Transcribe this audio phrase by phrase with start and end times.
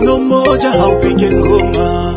[0.00, 2.14] mkono mmoja haupige ngoma,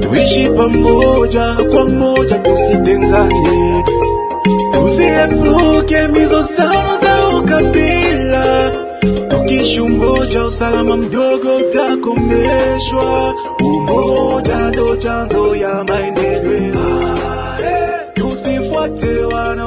[0.00, 3.84] tuishi pamoja kwa moja, tusitengane,
[4.72, 8.72] tusiepuke mizozano za ukabila.
[9.28, 13.34] Tukishi umoja, usalama mdogo utakomeshwa.
[13.60, 17.18] Umoja ndo chanzo ya maendeleo.
[18.14, 19.63] Tusifuate wanaotaka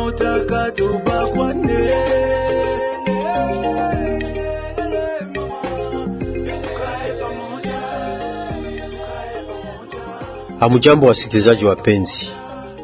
[10.60, 12.30] Hamujambo wasikilizaji wapenzi,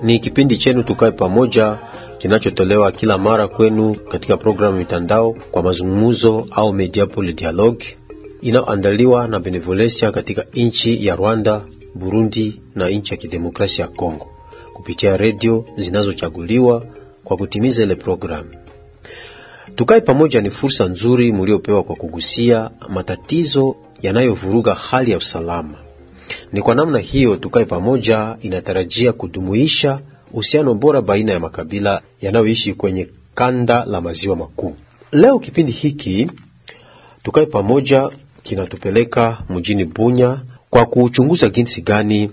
[0.04, 1.78] ni kipindi chenu tukae pamoja
[2.18, 7.86] kinachotolewa kila mara kwenu katika programu mitandao kwa mazungumzo au Mediapole Dialogue
[8.42, 11.62] inayoandaliwa na Benevolencia katika nchi ya Rwanda,
[11.96, 14.28] Burundi na nchi ya kidemokrasia ya Kongo
[14.74, 16.86] kupitia redio zinazochaguliwa
[17.24, 18.50] kwa kutimiza ile programu.
[19.76, 25.83] Tukae pamoja ni fursa nzuri mliopewa kwa kugusia matatizo yanayovuruga hali ya usalama.
[26.54, 30.00] Ni kwa namna hiyo tukae pamoja inatarajia kudumuisha
[30.32, 34.76] uhusiano bora baina ya makabila yanayoishi kwenye kanda la maziwa makuu.
[35.12, 36.32] Leo kipindi hiki
[37.24, 38.10] tukae pamoja
[38.44, 40.38] kinatupeleka mjini Bunya
[40.70, 42.32] kwa kuchunguza jinsi gani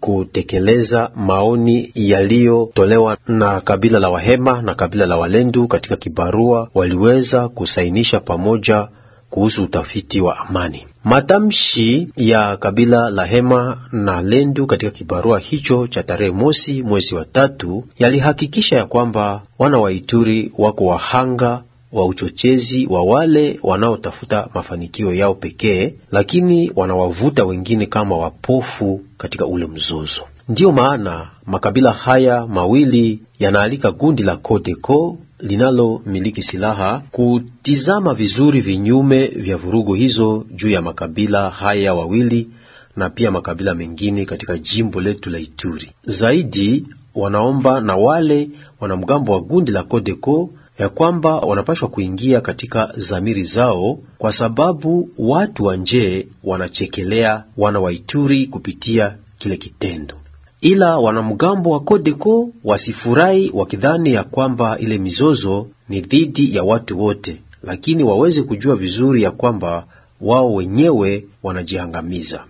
[0.00, 8.20] kutekeleza maoni yaliyotolewa na kabila la Wahema na kabila la Walendu katika kibarua waliweza kusainisha
[8.20, 8.88] pamoja
[9.30, 10.86] kuhusu utafiti wa amani.
[11.04, 17.24] Matamshi ya kabila la Hema na Lendu katika kibarua hicho cha tarehe mosi mwezi wa
[17.24, 21.62] tatu yalihakikisha ya kwamba wana wa Ituri wako wahanga
[21.92, 29.66] wa uchochezi wa wale wanaotafuta mafanikio yao pekee, lakini wanawavuta wengine kama wapofu katika ule
[29.66, 30.22] mzozo.
[30.48, 39.56] Ndiyo maana makabila haya mawili yanaalika gundi la Codeco linalomiliki silaha kutizama vizuri vinyume vya
[39.56, 42.48] vurugu hizo juu ya makabila haya wawili
[42.96, 45.92] na pia makabila mengine katika jimbo letu la Ituri.
[46.04, 46.84] Zaidi
[47.14, 48.48] wanaomba na wale
[48.80, 55.64] wanamgambo wa gundi la Codeco ya kwamba wanapashwa kuingia katika zamiri zao, kwa sababu watu
[55.64, 60.14] wa nje wanachekelea wana wa Ituri kupitia kile kitendo
[60.60, 67.42] ila wanamgambo wa Kodeko wasifurahi wakidhani ya kwamba ile mizozo ni dhidi ya watu wote,
[67.62, 69.86] lakini waweze kujua vizuri ya kwamba
[70.20, 72.44] wao wenyewe wanajiangamiza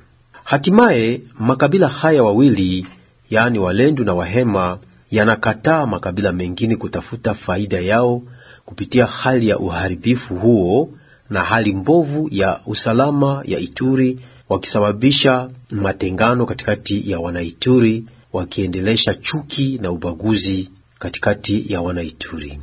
[0.44, 2.86] Hatimaye makabila haya wawili,
[3.30, 4.78] yaani Walendu na Wahema,
[5.10, 8.22] yanakataa makabila mengine kutafuta faida yao
[8.64, 10.90] kupitia hali ya uharibifu huo
[11.30, 19.90] na hali mbovu ya usalama ya Ituri wakisababisha matengano katikati ya Wanaituri, wakiendelesha chuki na
[19.90, 22.60] ubaguzi katikati ya Wanaituri.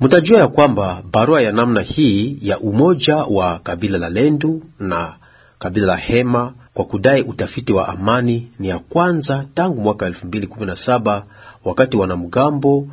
[0.00, 5.14] Mtajua ya kwamba barua ya namna hii ya umoja wa kabila la Lendu na
[5.58, 11.22] kabila la Hema kwa kudai utafiti wa amani ni ya kwanza tangu mwaka 2017
[11.64, 12.88] wakati wanamgambo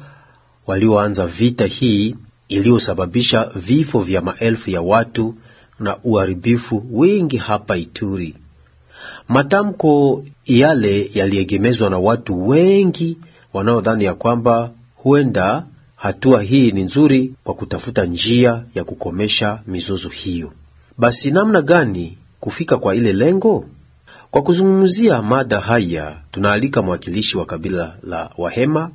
[0.67, 2.15] walioanza vita hii
[2.47, 5.35] iliyosababisha vifo vya maelfu ya watu
[5.79, 8.35] na uharibifu wengi hapa Ituri.
[9.28, 13.17] Matamko yale yaliegemezwa na watu wengi
[13.53, 15.63] wanaodhani ya kwamba huenda
[15.95, 20.53] hatua hii ni nzuri kwa kutafuta njia ya kukomesha mizozo hiyo.
[20.97, 23.66] Basi namna gani kufika kwa ile lengo?
[24.31, 28.91] Kwa kuzungumzia mada haya, tunaalika mwakilishi wa kabila la Wahema,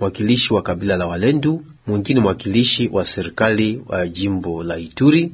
[0.00, 5.32] mwakilishi wa kabila la Walendu, mwingine mwakilishi wa serikali wa jimbo la Ituri,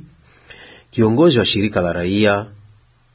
[0.92, 2.46] kiongozi wa shirika la raia,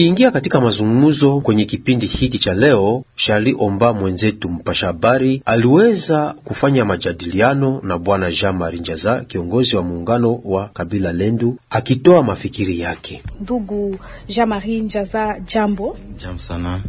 [0.00, 6.84] Tukiingia katika mazungumzo kwenye kipindi hiki cha leo, Shali Omba mwenzetu mpasha habari aliweza kufanya
[6.84, 13.22] majadiliano na bwana Jean Marie Njaza, kiongozi wa muungano wa kabila Lendu, akitoa mafikiri yake.
[13.40, 13.98] Ndugu
[14.28, 15.96] Jean Marie Njaza, jambo.
[16.22, 16.80] Jambo sana.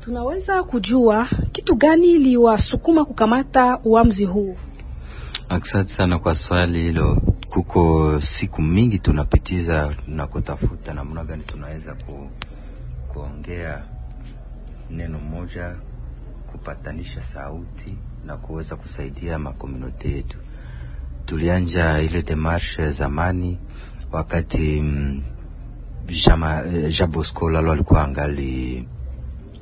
[0.00, 4.56] Tunaweza kujua kitu gani liwasukuma kukamata uamuzi huu?
[5.48, 7.22] Asante sana kwa swali hilo.
[7.50, 12.28] Kuko siku mingi tunapitiza na kutafuta namna gani tunaweza ku,
[13.12, 13.82] kuongea
[14.90, 15.74] neno moja,
[16.52, 20.38] kupatanisha sauti na kuweza kusaidia makomunote yetu.
[21.26, 23.58] Tulianja ile demarshe zamani
[24.12, 25.22] wakati mm,
[26.26, 28.88] Jama, eh, Jean Bosco Lalo alikuwa angali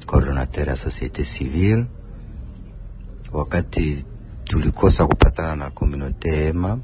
[0.06, 1.86] coordinateur ya societe civile
[3.32, 4.04] wakati
[4.44, 6.78] tulikosa kupatana na komunote ema,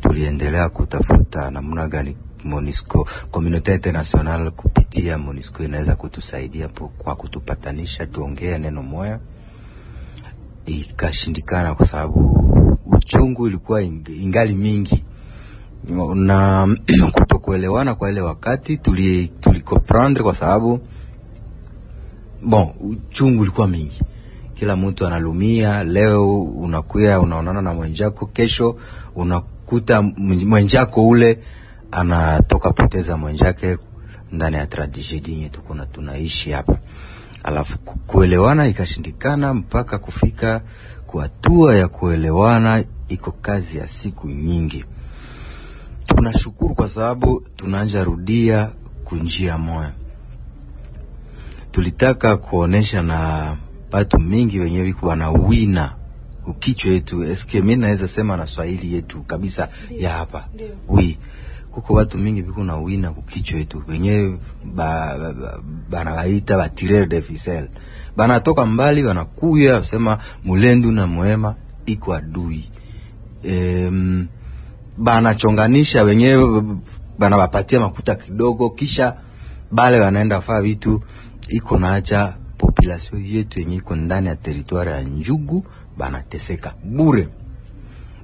[0.00, 6.68] tuliendelea kutafuta namna gani Monisco komunote international kupitia Monisco inaweza kutusaidia
[6.98, 9.18] kwa kutupatanisha tuongee neno moya.
[10.66, 12.48] Ikashindikana kwa sababu
[12.86, 15.04] uchungu ilikuwa ing- ingali mingi
[16.14, 16.68] na
[17.12, 20.80] kutokuelewana kwa ile wakati tuli tulikomprendre kwa sababu
[22.42, 24.02] bon, uchungu ulikuwa mingi
[24.54, 25.84] kila mtu analumia.
[25.84, 28.76] Leo unakuya unaonana na mwenjako, kesho
[29.14, 30.02] unakuta
[30.46, 31.38] mwenjako ule
[31.94, 33.78] anatoka poteza mwenjake
[34.32, 36.78] ndani ya tragedi yenye tuko na tunaishi hapa,
[37.42, 40.60] alafu kuelewana ikashindikana mpaka kufika
[41.06, 44.84] kwa hatua ya kuelewana, iko kazi ya siku nyingi.
[46.06, 48.70] Tunashukuru kwa sababu tunaanza rudia
[49.04, 49.92] kunjia moya.
[51.72, 53.56] Tulitaka kuonesha na
[53.92, 55.92] batu mingi wenye wiko wanawina
[56.46, 57.24] ukichwa yetu.
[57.24, 59.68] Eske mi naweza sema na Swahili yetu kabisa
[59.98, 60.44] ya hapa?
[60.88, 61.18] Wi
[61.74, 63.82] kuko watu mingi biko na wina kukichwa yetu.
[63.88, 64.36] Wenye
[64.74, 65.58] ba, ba, ba,
[65.90, 67.70] banawaita ba tirer de ficelle.
[68.16, 71.54] Banatoka mbali wanakuya sema mulendu na mwema
[71.86, 72.70] iko adui.
[73.42, 74.26] Em,
[74.98, 76.62] banachonganisha wenyewe
[77.18, 79.16] banawapatia makuta kidogo kisha
[79.72, 81.00] bale wanaenda faa vitu
[81.48, 85.66] iko naacha population yetu yenye iko ndani ya teritwari ya Njugu
[85.98, 87.28] banateseka bure,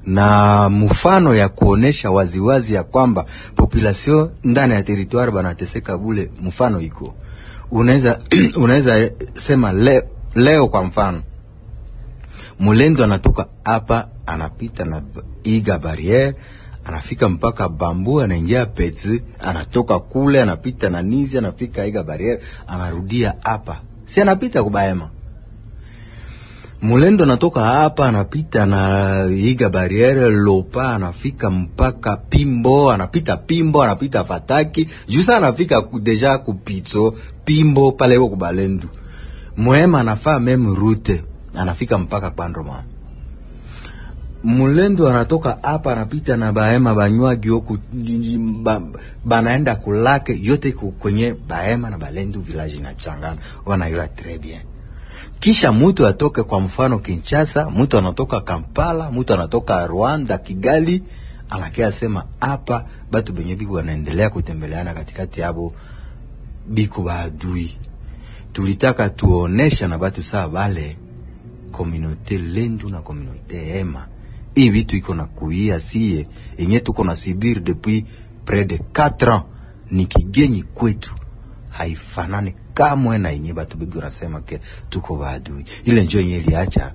[0.06, 3.24] na mfano ya kuonesha waziwazi ya kwamba
[3.56, 6.30] population ndani ya territoire banateseka bule.
[6.42, 7.14] mfano iko
[7.70, 8.20] unaweza
[8.62, 9.10] unaweza
[9.46, 10.02] sema leo,
[10.34, 11.22] leo kwa mfano
[12.58, 15.02] mulendo anatoka hapa anapita na
[15.44, 16.34] iga barriere
[16.84, 23.80] anafika mpaka bambu anaingia peti anatoka kule anapita na nizi anafika iga barriere anarudia hapa
[24.06, 25.08] si anapita kubaema
[26.82, 34.88] mulendo anatoka hapa anapita na iga bariere lopa anafika mpaka pimbo anapita pimbo anapita fataki.
[35.08, 38.88] Jusa anafika deja kupitso pimbo pale huko kubalendu
[39.56, 41.24] mwema anafaa meme rute
[41.54, 42.82] anafika mpaka kwandoma
[44.44, 47.78] mulendo anatoka hapa anapita na bahema banywagi huko
[48.62, 48.80] ba,
[49.24, 53.36] banaenda kulake yote kwenye bahema na balendu village inachangana
[53.66, 54.60] wanaiwa tres bien
[55.40, 61.02] kisha mtu atoke kwa mfano Kinshasa, mtu anatoka Kampala, mtu anatoka Rwanda, Kigali,
[61.50, 65.72] anakia asema hapa batu benye biku wanaendelea kutembeleana katikati yabo
[66.68, 67.76] biku baadui.
[68.52, 70.96] Tulitaka tuonesha na batu saa bale
[71.72, 74.06] komunote lendu na komunote ema
[74.54, 76.28] hii vitu iko na kuia sie
[76.58, 78.04] yenye tuko na sibir depuis
[78.46, 79.42] près de 4 ans,
[79.90, 81.10] ni kigenyi kwetu,
[81.80, 84.60] haifanani kamwe na yenye batu bigi wanasema ke
[84.90, 85.64] tuko baadui.
[85.84, 86.92] Ile njo yenye iliacha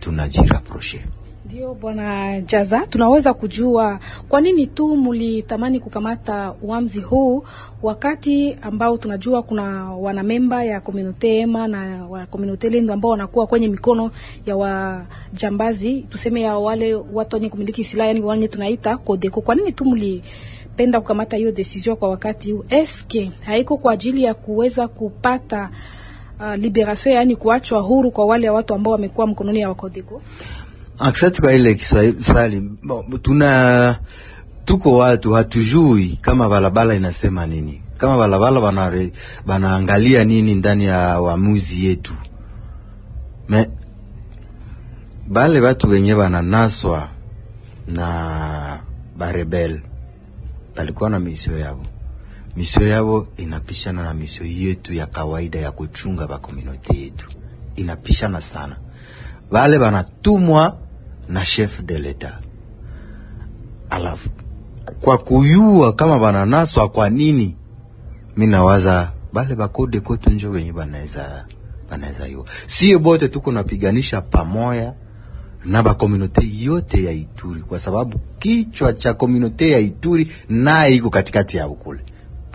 [0.00, 1.04] tunajiraproshe
[1.46, 3.98] Ndio bwana Jaza, tunaweza kujua
[4.28, 7.44] kwa nini tu mulitamani kukamata uamzi huu
[7.82, 13.68] wakati ambao tunajua kuna wanamemba ya komunote ema na wa komunote Lendo ambao wanakuwa kwenye
[13.68, 14.10] mikono
[14.46, 19.40] ya wajambazi, tuseme ya wale watu wenye kumiliki silaha, yani wale tunaita Kodeko.
[19.40, 19.84] Kwa nini tu
[20.72, 22.64] mulipenda kukamata hiyo decision kwa wakati huu?
[22.68, 25.70] Eske haiko kwa ajili ya kuweza kupata
[26.40, 30.22] uh, liberation, yani kuachwa huru kwa wale watu ambao wamekuwa mkononi ya Wakodeko?
[30.98, 31.78] Asante kwa ile
[32.20, 32.70] swali.
[33.22, 33.98] Tuna
[34.64, 39.10] tuko watu hatujui kama balabala inasema nini, kama balabala bana
[39.46, 42.12] banaangalia nini ndani ya waamuzi yetu.
[43.48, 43.70] Me
[45.28, 47.08] bale watu wenye bananaswa
[47.86, 48.80] na
[49.18, 49.80] barebel
[50.76, 51.86] balikuwa na misio yabo,
[52.56, 57.28] misio yabo inapishana na misio yetu ya kawaida ya kuchunga ba community yetu,
[57.76, 58.76] inapishana sana.
[59.50, 60.78] Bale banatumwa
[61.28, 62.34] na chef de l'etat,
[63.90, 64.28] alafu
[65.00, 67.56] kwa kuyua kama bananaswa kwa nini,
[68.36, 71.46] mi nawaza bale bakode kote njo wenye banaweza
[71.90, 74.92] banaweza yua, sio bote tuko napiganisha pamoja
[75.64, 81.56] na bakomunote yote ya Ituri kwa sababu kichwa cha komunote ya Ituri naye iko katikati
[81.56, 82.00] yao kule,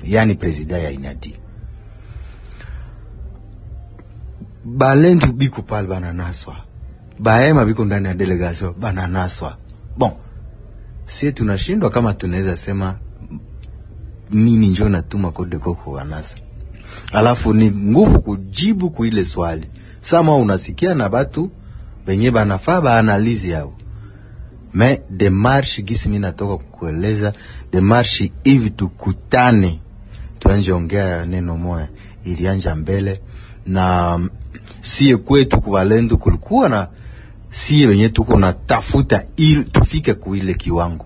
[0.04, 1.36] yani presida ya inadi.
[4.66, 6.56] Balendu biko pale bananaswa,
[7.20, 9.58] baema biko ndani ya delegation bananaswa.
[9.98, 10.12] Bon,
[11.06, 12.96] sie tunashindwa kama tunaweza sema
[14.32, 16.36] nini njo natuma kodeko kuwanasa,
[17.14, 19.68] alafu ni nguvu kujibu kuile swali.
[20.02, 21.52] Sama unasikia na batu
[22.08, 23.74] benye banafaa baanalizi yao.
[24.74, 27.34] Me demarshi gisi mi natoka kukueleza
[27.72, 29.80] demarshi hivi tukutane.
[30.40, 31.88] Tuanje ongea neno moya.
[32.26, 33.22] Ilianja mbele.
[33.66, 34.20] Na
[34.82, 36.88] sie kwetu kuvalendu kulikuwa na
[37.52, 41.06] sie wenye tuko na tafuta ili tufike kuile kiwango.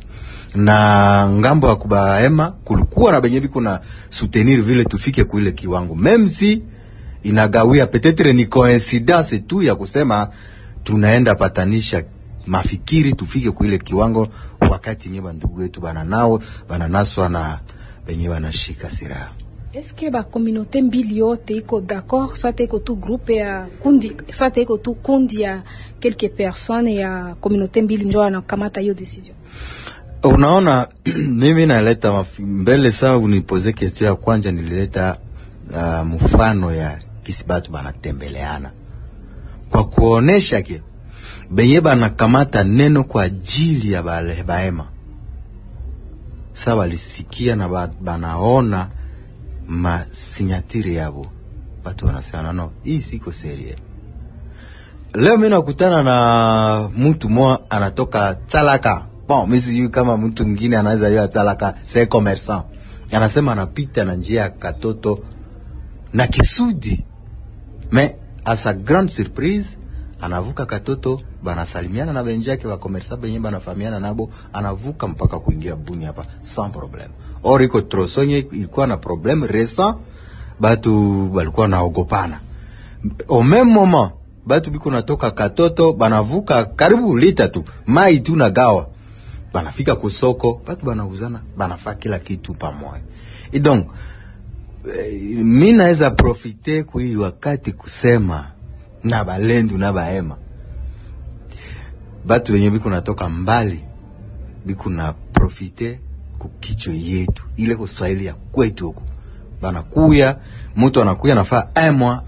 [0.56, 3.80] Na ng'ambo ya kubaema kulikuwa na benye biko na
[4.10, 5.96] soutenir vile tufike kuile kiwango.
[5.96, 6.64] Memsi
[7.24, 10.28] inagawia petetre ni coincidence tu ya kusema
[10.92, 12.04] tunaenda patanisha
[12.46, 14.28] mafikiri tufike kuile kiwango
[14.70, 17.60] wakati nye bandugu wetu bananao bananaswa na
[18.08, 19.32] benye wanashika silaha
[19.74, 22.36] eske ba communauté mbili yote iko d'accord?
[22.36, 25.64] Soit iko tu groupe ya kundi soit iko tu kundi ya
[26.02, 29.36] quelques personnes ya communauté mbili njo anakamata hiyo decision.
[30.24, 30.88] Unaona
[31.42, 35.18] mimi naleta mbele saa unipoze question ya kwanja nilileta
[35.70, 38.72] uh, mfano ya kisibatu banatembeleana
[39.72, 40.82] kwa kuonesha ke
[41.52, 44.04] benye banakamata neno kwa ajili ya
[44.48, 44.86] baema
[46.54, 48.88] sa balisikia na ba, banaona
[49.68, 51.26] masinyatiri yabo
[51.84, 53.76] batu wanasema no hii siko serie
[55.14, 59.06] leo mi nakutana na mtu mmoja anatoka Tsalaka.
[59.28, 62.64] Bon, mimi sijui kama mtu mwingine anaweza yua Tsalaka, c'est commerçant.
[63.12, 65.20] Anasema anapita na njia ya katoto
[66.14, 67.06] na kisudi,
[67.92, 69.78] me a sa grande surprise
[70.22, 76.26] anavuka katoto, banasalimiana na benjake wa komersa benye banafahamiana nabo, anavuka mpaka kuingia Buni hapa
[76.44, 77.10] sans problème.
[77.44, 79.96] Or iko Trosonye ilikuwa na problème récent,
[80.60, 82.40] batu balikuwa naogopana.
[83.28, 84.12] Au même moment
[84.46, 88.88] batu biko natoka katoto banavuka karibu lita tu mai tu na gawa.
[89.54, 93.02] Banafika kusoko batu banauzana banafaa kila kitu pamoja
[93.54, 93.88] et donc
[95.44, 98.48] mi naweza profite kui wakati kusema
[99.04, 100.38] na balendu na baema
[102.26, 103.84] batu wenye biko natoka mbali
[104.66, 106.00] biko na profite
[106.40, 107.44] kukicho yetu.
[107.58, 109.02] Ile kuswahili ya kwetu huku
[109.62, 110.38] banakuya
[110.76, 112.24] mtu anakuya nafaa emwa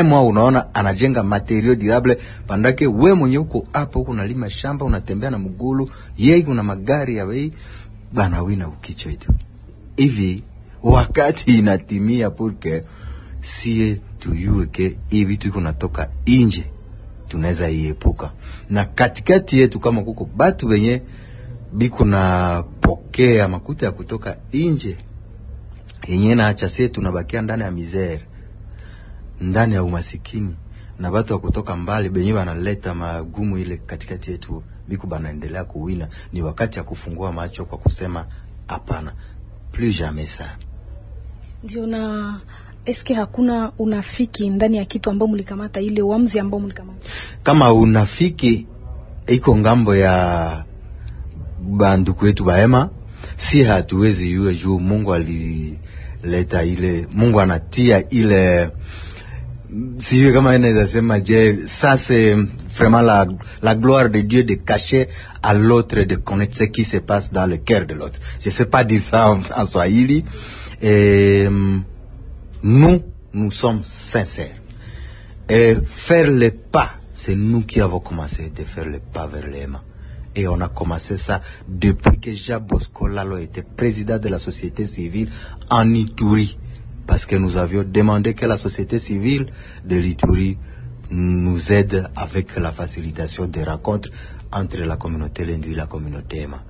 [0.00, 2.18] un mois unaona anajenga materio durable.
[2.46, 7.24] Pandake we mwenye uko hapo huko unalima shamba unatembea na mgulu yeye kuna magari ya
[7.24, 7.52] wei
[8.12, 9.32] bana wina ukichwa itu
[9.96, 10.44] hivi
[10.82, 12.84] wakati inatimia porque
[13.40, 16.64] sie tuyue ke hii vitu iko natoka inje
[17.28, 18.32] tunaweza iepuka.
[18.70, 21.02] Na katikati yetu kama kuko batu wenye
[21.72, 24.98] biko na pokea makuta ya kutoka inje
[26.06, 28.24] yenye naacha sie tunabakia ndani ya misere
[29.40, 30.56] ndani ya umasikini.
[30.98, 36.08] Na batu wa kutoka mbali benye banaleta magumu ile katikati yetu biku banaendelea kuwina.
[36.32, 38.26] Ni wakati ya kufungua macho kwa kusema
[38.66, 39.12] hapana.
[39.72, 40.48] Plus jamais ça
[41.64, 42.40] ndio na
[42.84, 47.08] eske hakuna unafiki ndani ya kitu ambao mlikamata ile uamuzi ambao mlikamata
[47.42, 48.66] kama unafiki
[49.26, 50.64] iko ng'ambo ya
[51.76, 52.90] banduku wetu baema
[53.36, 58.70] si hatuwezi yue juu mungu alileta ile mungu anatia ile
[59.98, 61.96] sijui kama inaweza sema je ça
[62.78, 63.26] vraiment la,
[63.62, 65.08] la gloire de Dieu de cacher
[65.42, 68.18] à l'autre de connaître ce qui se passe dans le cœur de l'autre.
[68.40, 70.24] Je sais pas dire ça en, en swahili
[70.80, 71.46] et
[72.62, 74.56] nous nous sommes sincères.
[75.48, 79.80] Et faire le pas c'est nous qui avons commencé de faire le pas vers l'aimant
[80.38, 84.86] et on a commencé ça depuis que Jean Bosco Lalo était président de la société
[84.86, 85.30] civile
[85.68, 86.56] en Ituri.
[87.06, 89.46] Parce que nous avions demandé que la société civile
[89.84, 90.58] de l'Ituri
[91.10, 94.10] nous aide avec la facilitation des rencontres
[94.52, 96.62] entre la communauté Lendu et la communauté Ema.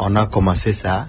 [0.00, 1.08] On a commencé ça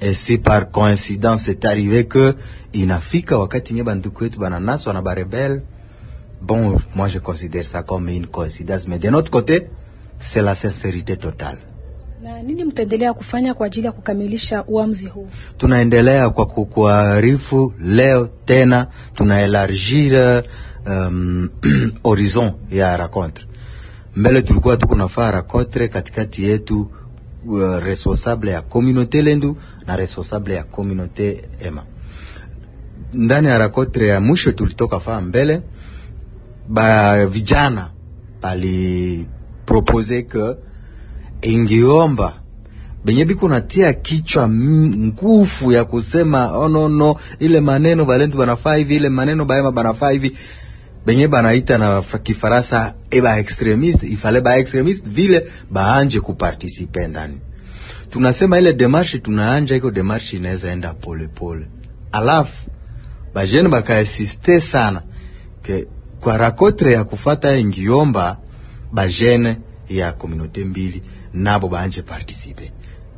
[0.00, 2.34] et si par coïncidence c'est arrivé que
[2.72, 5.62] inafika wakati nye banduku wetu bananaswa na barebel
[6.40, 9.66] bon moi je considère ça comme une coïncidence mais de notre côté
[10.20, 11.58] c'est la sincérité totale.
[12.22, 15.28] Na nini mtaendelea kufanya kwa ajili ya kukamilisha uamuzi huu?
[15.58, 20.44] Tunaendelea kwa kukuarifu leo tena tunaelargir
[20.86, 21.48] um,
[22.02, 23.44] horizon ya rencontre
[24.16, 26.90] mbele tulikuwa tukunafaa rencontre katikati yetu
[27.46, 29.56] uh, responsable ya communauté lendu
[29.86, 31.82] na responsable ya communauté ema.
[33.12, 35.62] Ndani ya rakotre ya mwisho tulitoka faa mbele
[36.68, 37.88] ba vijana
[38.42, 39.26] bali
[39.66, 40.54] propose ke
[41.42, 42.32] ingiomba.
[43.04, 48.74] Benye biko natia kichwa ngufu nguvu ya kusema oh no no ile maneno balendu banafaa
[48.74, 50.36] hivi ile maneno baema banafaa hivi
[51.06, 57.40] benye banaita na fa- kifaransa eba extremiste ifale ba extremiste vile baanje kupartisipe ndani.
[58.10, 61.66] Tunasema ile demarche tunaanja iko demarche inaweza enda pole pole.
[62.12, 62.70] Alafu
[63.34, 65.02] bajene bakaesiste sana
[65.62, 65.86] ke
[66.20, 68.36] kwa rakotre ya kufata ingiomba
[68.92, 69.56] bajene
[69.88, 71.02] ya komunote mbili
[71.32, 72.72] nabo baanje participe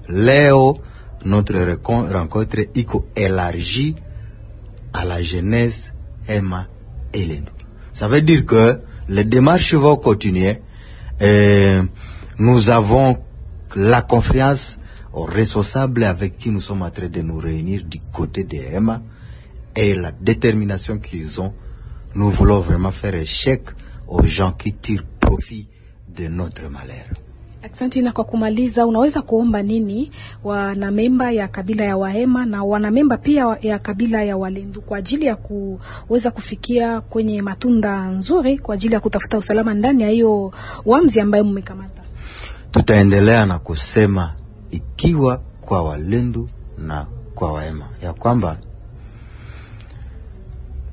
[0.08, 0.78] leo
[1.24, 1.64] notre
[2.12, 3.94] rencontre iko elargi
[4.92, 5.92] a la jeunesse
[6.26, 6.66] Emma
[7.12, 7.52] Elendo.
[7.94, 10.58] Ça veut dire que les démarches vont continuer.
[11.20, 11.78] Et
[12.38, 13.18] nous avons
[13.76, 14.78] la confiance
[15.12, 19.02] aux responsables avec qui nous sommes en train de nous réunir du côté de Emma
[19.76, 21.52] et la détermination qu'ils ont.
[22.14, 23.62] Nous voulons vraiment faire échec
[24.08, 25.68] aux gens qui tirent profit
[26.08, 27.06] de notre malheur.
[27.62, 28.02] Asante.
[28.02, 30.10] Na kwa kumaliza, unaweza kuomba nini
[30.44, 35.36] wanamemba ya kabila ya Wahema na wanamemba pia ya kabila ya Walendu kwa ajili ya
[35.36, 40.52] kuweza kufikia kwenye matunda nzuri kwa ajili ya kutafuta usalama ndani ya hiyo
[40.86, 42.02] wamzi ambayo mmekamata?
[42.70, 44.32] tutaendelea na kusema
[44.70, 48.56] ikiwa kwa walendu na kwa Wahema ya kwamba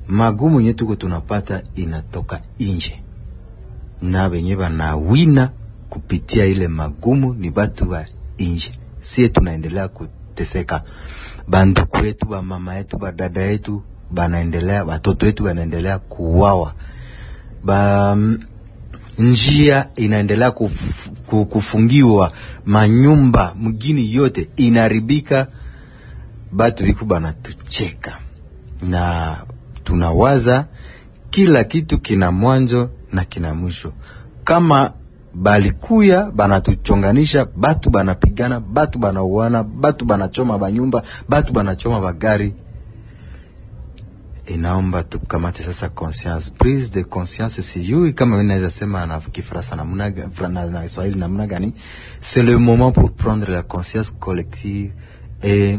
[0.08, 3.02] magumu yenye tuko tunapata inatoka nje
[4.02, 5.50] na wenye banawina
[5.90, 8.04] kupitia ile magumu ni batu wa
[8.38, 8.72] nje.
[9.00, 10.82] Sie tunaendelea kuteseka.
[11.48, 16.74] Banduku yetu bamama yetu badada yetu banaendelea watoto yetu wanaendelea kuwawa
[17.64, 18.16] ba
[19.18, 20.72] njia inaendelea kuf,
[21.50, 22.32] kufungiwa.
[22.64, 25.46] Manyumba mgini yote inaribika,
[26.52, 28.18] batu viku banatucheka.
[28.82, 29.36] Na
[29.84, 30.66] tunawaza
[31.30, 33.92] kila kitu kina mwanzo na kina mwisho.
[34.44, 34.92] Kama
[35.34, 42.54] balikuya banatuchonganisha batu banapigana batu banauana batu banachoma banyumba batu banachoma bagari.
[44.46, 46.50] Inaomba tukamate sasa conscience.
[46.58, 50.10] Prise de conscience sijui kama mimi naweza sema na kifaransa namna
[50.48, 51.72] na, Kiswahili namna gani
[52.20, 54.92] c'est le moment pour prendre la conscience collective
[55.42, 55.78] et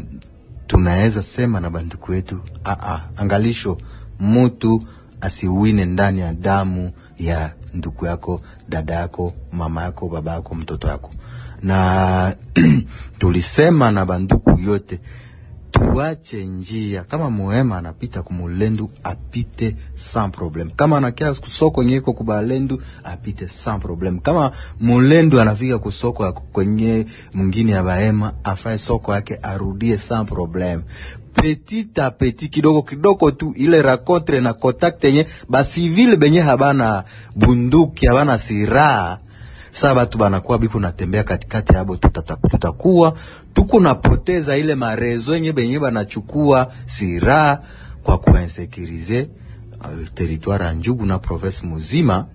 [0.67, 3.77] tunaweza sema na banduku wetu a a angalisho
[4.19, 4.83] mutu
[5.21, 11.09] asiwine ndani ya damu ya ndugu yako dada yako mama yako baba yako mtoto yako.
[11.61, 12.35] Na
[13.19, 14.99] tulisema na banduku yote
[15.71, 17.03] tuache njia.
[17.03, 23.81] Kama muhema anapita kumulendu apite sans problem kama anakia kusoko nye iko kubalendu apite sans
[23.81, 30.81] problem kama mulendu anafika kusoko kwenye mwingine ya bahema afae soko yake arudie sans problem
[31.33, 37.03] petit a petit kidogo kidogo tu ile rakontre na contact yenye basivile benye habana
[37.35, 39.17] bunduki habana siraha
[39.71, 41.97] saa batu banakuwa biku natembea katikati yabo
[42.49, 43.13] tutakuwa
[43.53, 47.59] tuko napoteza ile marezo yenye benye banachukua siraha
[48.03, 49.29] kwa kuinsekirize
[50.47, 52.25] uh, ya njugu na province muzima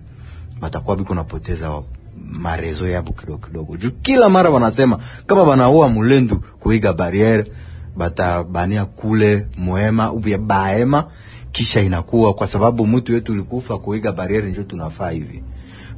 [0.61, 1.81] batakuwa biko napoteza
[2.25, 3.77] marezo yabo kidogo kidogo.
[3.77, 7.51] Juu kila mara wanasema kama banaua mulendu kuiga barriere
[7.97, 11.03] batabania kule mwema ubye baema,
[11.51, 15.43] kisha inakuwa kwa sababu mtu wetu ulikufa kuiga barieri, njo tunafaa hivi.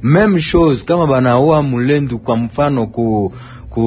[0.02, 3.32] Meme shows kama banaua mulendu kwa mfano ku
[3.70, 3.84] ku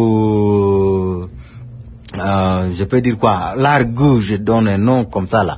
[2.17, 5.57] uh, je peux dire quoi largu je donne nom comme ça là.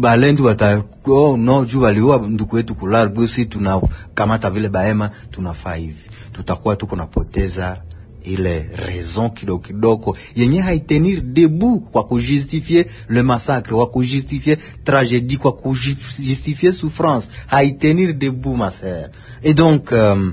[0.00, 5.74] Balendu wata oh, no juu waliua nduku wetu ku largu si tunakamata vile baema, tunafaa
[5.74, 6.10] hivi.
[6.32, 7.76] Tutakuwa tuko napoteza
[8.24, 15.52] ile raison kidogo kidogo yenye haitenir debout kwa kujustifie le massacre kwa kujustifie tragédie kwa
[15.52, 17.28] kujustifie souffrance.
[17.46, 19.08] Haitenir debout ma sœur.
[19.42, 20.32] Et donc euh,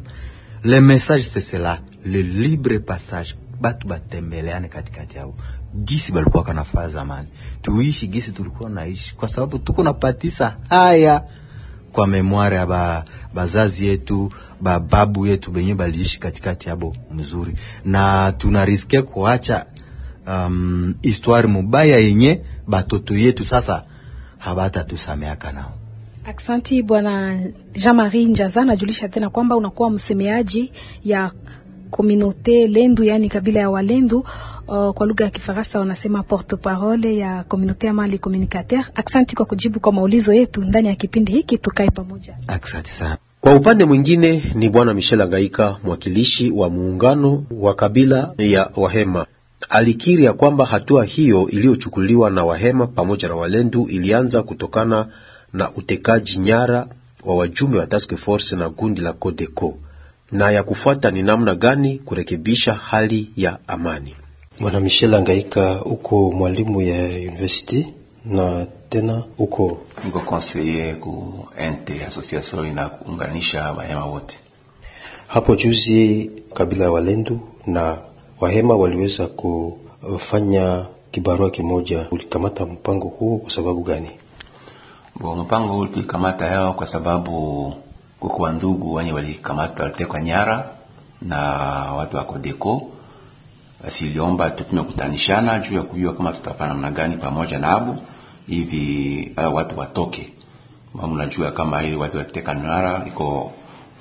[0.63, 1.79] le message c'est cela.
[2.05, 3.35] Le libre passage.
[3.61, 5.33] Batu batembeleane katikati yao
[5.85, 7.27] gisi balikuwa kanafaa zamani.
[7.61, 9.15] Tuishi gisi tulikuwa naishi.
[9.15, 11.23] Kwa sababu tuko napatisa haya
[11.97, 14.31] kwa memoire ya ba, bazazi yetu
[14.61, 17.53] bababu yetu benye baliishi katikati yabo mzuri.
[17.85, 19.65] Na tunariske kuacha
[20.27, 23.83] um, histoire mubaya yenye batoto yetu sasa
[24.37, 25.73] habatatusameaka nao.
[26.25, 27.39] Aksanti Bwana
[27.73, 30.71] Jean-Marie Njaza, najulisha tena kwamba unakuwa msemeaji
[31.03, 31.31] ya
[31.91, 34.25] communauté Lendu, yani kabila ya Walendu.
[34.67, 38.85] Uh, kwa lugha ya Kifaransa wanasema porte parole ya communauté ama mali communicateur.
[38.95, 42.37] Aksanti kwa kujibu kwa maulizo yetu ndani ya kipindi hiki, tukae pamoja.
[42.47, 48.71] asante sana Kwa upande mwingine ni bwana Michel Angaika, mwakilishi wa muungano wa kabila ya
[48.75, 49.25] Wahema.
[49.69, 55.07] Alikiri ya kwamba hatua hiyo iliyochukuliwa na Wahema pamoja na Walendu ilianza kutokana
[55.53, 56.87] na utekaji nyara
[57.25, 59.77] wa wajumbe wa task force na gundi la Codeco
[60.31, 64.15] na ya kufuata ni namna gani kurekebisha hali ya amani.
[64.59, 67.87] Bwana Michel Angaika, uko mwalimu ya university
[68.25, 74.39] na tena uko niko conseiller ku ente association inaunganisha Wahema wote.
[75.27, 76.31] hapo juzi.
[76.53, 77.97] Kabila ya Walendu na
[78.39, 82.07] Wahema waliweza kufanya kibarua kimoja.
[82.11, 84.09] Ulikamata mpango huo kwa sababu gani?
[85.19, 87.73] Bo, mpango huu tulikamata yao kwa sababu
[88.19, 90.69] kuko wandugu wenye walikamata walitekwa nyara
[91.21, 91.37] na
[91.93, 92.91] watu wa Kodeko.
[93.83, 98.01] Basi iliomba tupime kutanishana juu ya kujua kama tutafanya namna gani pamoja na abu
[98.47, 100.33] hivi ala watu watoke.
[100.93, 103.51] Mama, unajua kama ile watu waliteka nyara iko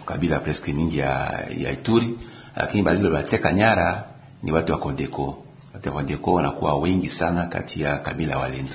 [0.06, 2.18] kabila preski mingi ya, ya Ituri,
[2.56, 4.04] lakini bali waliteka nyara
[4.42, 5.44] ni watu wa Kodeko.
[5.74, 8.74] Watu wa Kodeko wanakuwa wengi sana kati ya kabila Walendu.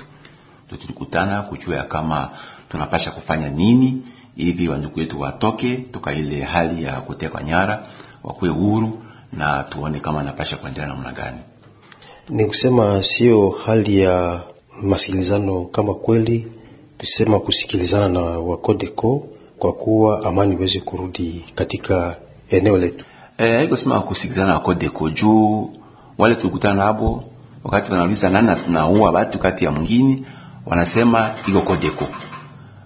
[0.68, 2.30] Tulikutana kujua kama
[2.68, 4.02] tunapasha kufanya nini
[4.36, 7.86] hivi wandugu wetu watoke toka ile hali ya kutekwa nyara,
[8.24, 11.38] wakuwe huru na tuone kama napasha kuendelea namna gani.
[12.28, 14.40] Ni kusema sio hali ya
[14.82, 16.52] masikilizano kama kweli,
[16.98, 19.26] tusema kusikilizana na wakodeko
[19.58, 22.16] kwa kuwa amani iweze kurudi katika
[22.50, 23.04] eneo letu.
[23.38, 25.70] Eh, haiko sema kusikilizana na wakodeko juu
[26.18, 27.24] wale tulikutana nabo
[27.64, 30.22] wakati wanauliza nani tunaua watu kati ya mwingine,
[30.66, 32.06] wanasema iko kodeko.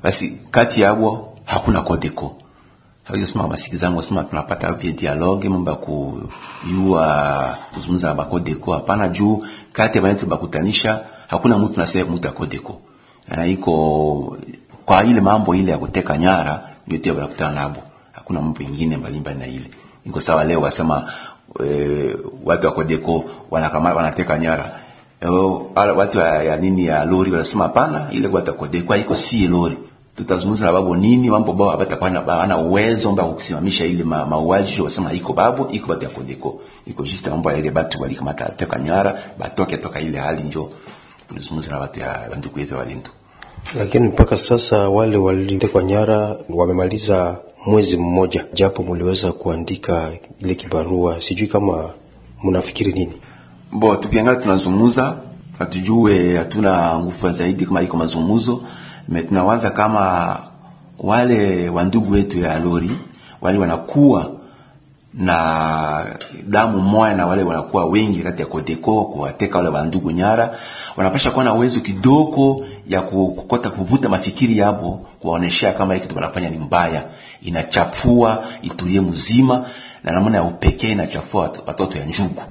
[0.02, 2.36] Basi kati yabo hakuna kodeko
[3.06, 9.44] Hayo sema masikizano sema tunapata vya dialogue mambo ya kuyua kuzungumza ba Codeco hapana, juu
[9.72, 12.80] kati ya watu bakutanisha hakuna mtu nasema mtu Codeco.
[13.28, 14.36] Na iko
[14.84, 17.82] kwa ile mambo ile ya kuteka nyara ndio tu bakutana nabo.
[18.12, 19.70] Hakuna mambo mengine mbalimbali na ile.
[20.04, 21.12] Iko sawa leo wasema
[21.64, 24.80] e, watu wa Codeco wanakama wanateka nyara.
[25.20, 25.26] E,
[25.74, 29.78] watu ya, ya nini ya lori wanasema hapana, ile watu wa Codeco iko si lori
[30.16, 32.10] tutazungumza na babu nini mambo bao hapatakuwa
[32.46, 37.02] na uwezo mba kusimamisha ile ma, mauaji wasema iko babu iko batu ya Codeco iko
[37.02, 40.70] juste mambo ya ile batu walikamata teka nyara batoke toka ile hali njo
[41.28, 43.10] tulizungumza na watu ya ndugu yetu walindu
[43.74, 51.46] Lakini mpaka sasa wale walitekwa nyara wamemaliza mwezi mmoja, japo muliweza kuandika ile kibarua, sijui
[51.48, 51.90] kama
[52.44, 53.12] mnafikiri nini?
[53.72, 55.16] Bo, tukiangalia tunazungumza,
[55.58, 58.62] hatujue hatuna nguvu zaidi kama iko mazungumzo
[59.28, 60.38] tunawaza kama
[60.98, 62.90] wale wandugu wetu ya lori
[63.40, 64.30] wale wanakuwa
[65.14, 66.16] na
[66.48, 70.58] damu moya na wale wanakuwa wengi kati ya Kodeko kuwateka wale wandugu nyara,
[70.96, 76.50] wanapasha kuwa na uwezo kidogo ya kukota kuvuta mafikiri yabo, kuwaoneshea kama hiki kitu wanafanya
[76.50, 77.02] ni mbaya,
[77.42, 79.66] inachafua Ituri mzima
[80.04, 82.42] na namna ya upekee inachafua watoto ya njugu.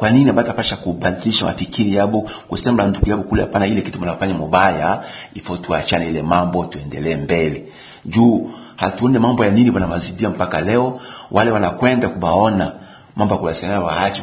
[0.00, 4.34] Kwa nini bata pasha kubadilisha mafikiri yabo kusema ndugu yabo kule, hapana, ile kitu mnafanya
[4.34, 5.02] mubaya,
[5.34, 7.64] ifo tuachane ile mambo, tuendelee mbele.
[8.04, 12.72] Juu hatuone mambo ya nini wanawazidia mpaka leo, wale wanakwenda kubaona
[13.16, 14.22] mambo ya kuwasema waache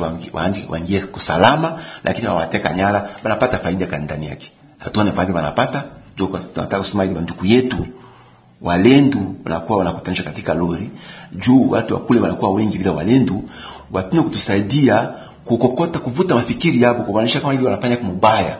[0.70, 4.52] waingie kusalama, lakini wawateka nyara, wanapata faida kani ndani yake.
[4.78, 5.84] Hatuone faida wanapata,
[6.18, 7.86] juu tunataka kusema ile ndugu yetu
[8.62, 10.92] Walendu wanakuwa wanakutanisha katika lori,
[11.36, 13.44] juu watu wa kule wanakuwa wengi bila Walendu,
[13.92, 15.10] watune kutusaidia
[15.48, 18.58] kukokota kuvuta mafikiri yako kubanisha kama hivi wanafanya kumubaya,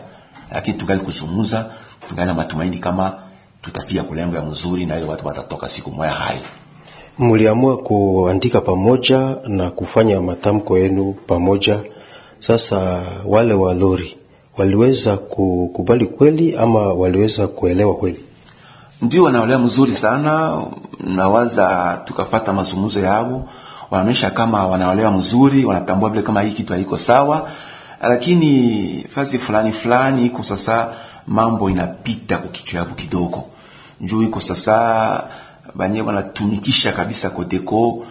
[0.52, 1.66] lakini tungali kuzungumza,
[2.08, 3.22] tungali na matumaini kama
[3.62, 6.40] tutafia kulengo ya mzuri na ile watu watatoka siku moja hai.
[7.18, 11.82] Mliamua kuandika pamoja na kufanya matamko yenu pamoja.
[12.38, 14.16] Sasa wale wa lori
[14.58, 18.24] waliweza kukubali kweli ama waliweza kuelewa kweli?
[19.02, 20.62] Ndio, wanaelewa mzuri sana.
[21.00, 23.48] Nawaza tukafata mazungumzo yao
[23.90, 27.50] wanaonyesha kama wanaolewa mzuri, wanatambua vile kama hii kitu haiko sawa,
[28.02, 30.92] lakini fasi fulani fulani iko sasa,
[31.26, 33.44] mambo inapita kwa kichwa yao kidogo,
[34.00, 35.24] njoo iko sasa
[35.74, 38.06] banyewe wanatumikisha kabisa koteko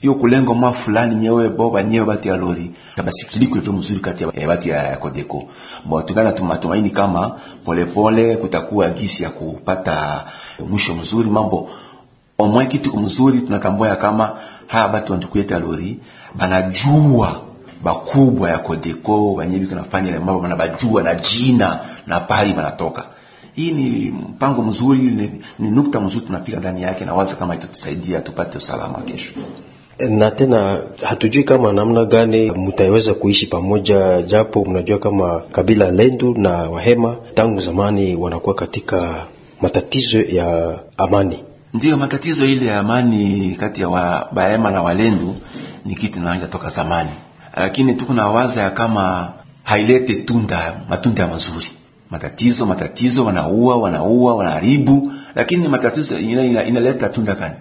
[0.00, 2.70] hiyo kulengo mwa fulani nyewe bo banyewe batu ya lori.
[2.96, 5.44] Tabasikiliko tu mzuri kati ya batu ya kodeko
[5.84, 7.28] bo tungana tumatumaini kama
[7.64, 10.24] polepole pole, kutakuwa gisi ya kupata
[10.68, 11.70] mwisho mzuri mambo.
[12.38, 15.98] Omwe kitu mzuri tunatambua kama haya batu wanduku yetu lori
[16.34, 17.40] banajua
[17.84, 23.04] bakubwa ya kodeko Codeco biko nafanya ile mambo banabajua na jina na pali banatoka
[23.54, 28.20] hii ni mpango mzuri ni, ni nukta mzuri tunafika ndani yake na waza kama itatusaidia
[28.20, 29.32] tupate usalama kesho
[29.98, 36.50] na tena hatujui kama namna gani mtaweza kuishi pamoja, japo mnajua kama kabila Lendu na
[36.50, 39.26] Wahema tangu zamani wanakuwa katika
[39.60, 41.38] matatizo ya amani.
[41.76, 45.36] Ndiyo, matatizo ile ya amani kati ya wabahema na Walendu
[45.84, 47.10] ni kitu inaanja toka zamani,
[47.56, 51.66] lakini tuko na waza ya kama hailete tunda matunda ya mazuri.
[52.10, 55.12] Matatizo matatizo wanaua wanaua wanaharibu.
[55.34, 57.54] Lakini matatizo inaleta ina, ina, tunda gani?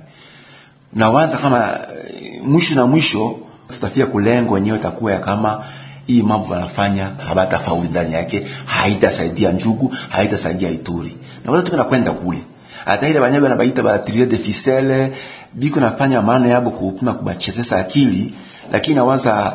[0.94, 1.80] Nawaza kama
[2.14, 5.64] eh, mwisho na mwisho tutafia kulengo wenyewe takuwa ya kama
[6.08, 11.18] hii mambo wanafanya habatafauli ndani yake haitasaidia njugu haitasaidia ituri.
[11.46, 12.55] Na watu tunakwenda nakwenda kule
[12.86, 15.14] hata ile banyabe nabaita ba trio de ficelle
[15.54, 18.34] biko nafanya maana yabo kupima kubachezesa akili
[18.72, 19.54] lakini nawaza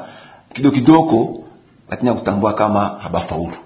[0.55, 1.45] kidogo kidogo
[1.91, 3.57] lakini kutambua kama habafaulu.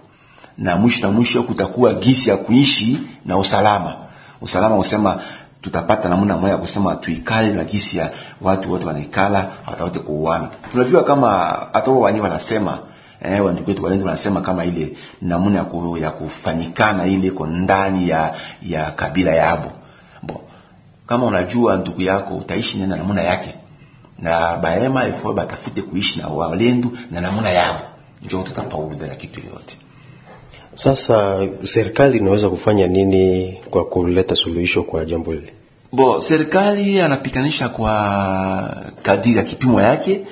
[0.59, 3.95] Na mwisho na mwisho kutakuwa gisi ya kuishi na usalama.
[4.41, 5.21] Usalama usema
[5.63, 10.49] tutapata namna moja kusema tuikale na gisi ya watu wote wanaikala hata wote kuuana.
[10.73, 11.31] Tunajua kama
[11.73, 12.79] hata wao wenyewe wanasema
[13.25, 18.09] eh wandugu wetu walenzi wanasema kama ile namna ya, ku, ya kufanyikana ile iko ndani
[18.09, 19.73] ya ya kabila yabo
[20.23, 20.41] bo
[21.07, 23.55] kama unajua ndugu yako utaishi na namna yake.
[24.19, 27.81] Na baema ifo batafute kuishi na walendu na namna yabo
[28.23, 29.77] njo tutafaulu na kitu yote.
[30.75, 35.53] Sasa serikali inaweza kufanya nini kwa kuleta suluhisho kwa jambo hili?
[35.93, 40.25] bo serikali anapitanisha kwa kadiri ya kipimo yake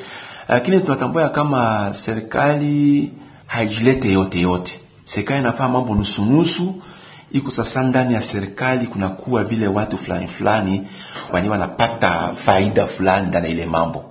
[0.52, 3.12] lakini tunatambua kama serikali
[3.46, 4.80] haijilete yote yote.
[5.04, 6.82] Serikali inafaa mambo nusunusu
[7.30, 10.88] iko sasa ndani ya serikali kunakuwa vile watu fulani fulani
[11.32, 14.04] wani wanapata faida fulani ndani ile mambo.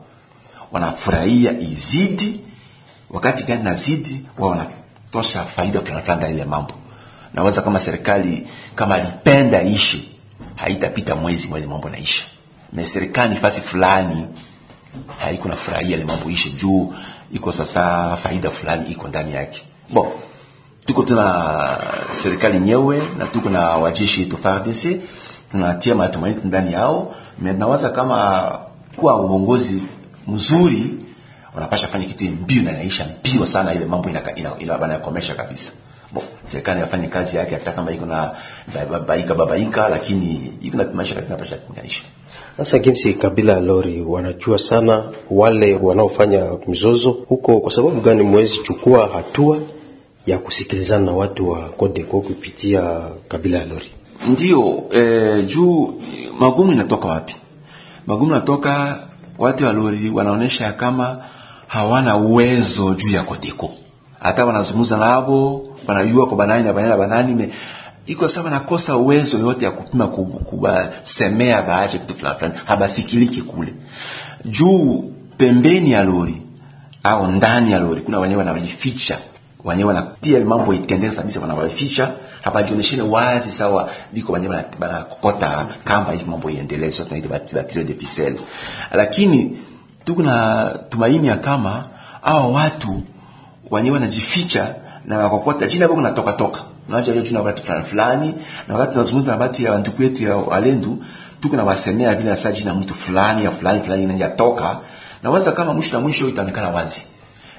[0.71, 2.41] Wanafurahia izidi.
[3.09, 6.73] Wakati gani nazidi wao wanatosha faida fulani fulani ndani ile mambo.
[7.33, 10.09] Naweza kama serikali kama alipenda ishi
[10.55, 12.23] haitapita mwezi mwezi mambo naisha
[12.73, 14.27] me serikali fasi fulani
[15.19, 16.93] haiko na furahia ile mambo ishe juu
[17.33, 19.63] iko sasa faida fulani iko ndani yake.
[19.89, 20.07] Bon
[20.85, 21.77] tuko tuna
[22.23, 25.01] serikali nyewe na tuko na wajeshi wetu FARDC
[25.51, 28.51] tunatia matumaini ndani yao na nawaza kama
[28.95, 29.83] kuwa uongozi
[30.27, 30.93] mzuri
[31.55, 35.71] wanapasha fanya kitu mbio na inaisha mbio sana ile mambo ina, ina, ina, wanakomesha kabisa.
[36.13, 38.31] Bon serikali yafanye kazi yake hata kama iko na
[38.91, 42.01] babaika babaika lakini iko na maisha katika pasha kuunganisha
[42.57, 49.07] Sasa jinsi kabila Lori wanajua sana wale wanaofanya mizozo huko, kwa sababu gani mwezi chukua
[49.07, 49.59] hatua
[50.25, 53.91] ya kusikilizana na watu wa Kodeko kupitia kabila Lori?
[54.27, 56.01] ndio eh, juu
[56.39, 57.35] magumu inatoka wapi
[58.07, 58.99] magumu inatoka
[59.37, 61.23] watu wa lori wanaonesha kama
[61.67, 63.69] hawana uwezo juu ya kodeko
[64.19, 67.49] hata wanazungumza nabo wanajua kwa banani na banani na banani me
[68.05, 73.73] iko sawa na kosa uwezo yote ya kupima kubasemea baache kitu fulani fulani habasikiliki kule.
[74.45, 76.41] Juu pembeni ya lori
[77.03, 79.19] au ndani ya lori kuna wenyewe wanajificha
[79.63, 82.11] wenyewe wanatia mambo itendeke kabisa wanawaficha
[82.41, 88.39] hapajionyeshane wazi sawa biko wenyewe wanakokota kamba hivi mambo iendelee sio tunaita batterie de ficelle.
[88.91, 89.59] Lakini
[90.05, 91.83] tuko na tumaini ya kama
[92.21, 93.01] hao watu
[93.71, 98.33] wenyewe wanajificha na wakokota jina kuna natoka toka unaacha leo tuna watu fulani fulani
[98.67, 101.03] na wakati tunazungumza na watu ya ndugu yetu ya walendu
[101.41, 104.79] tuko na wasemea vile sasa jina mtu fulani ya fulani fulani inatoka
[105.23, 107.01] na waza kama mwisho na mwisho itaonekana wazi.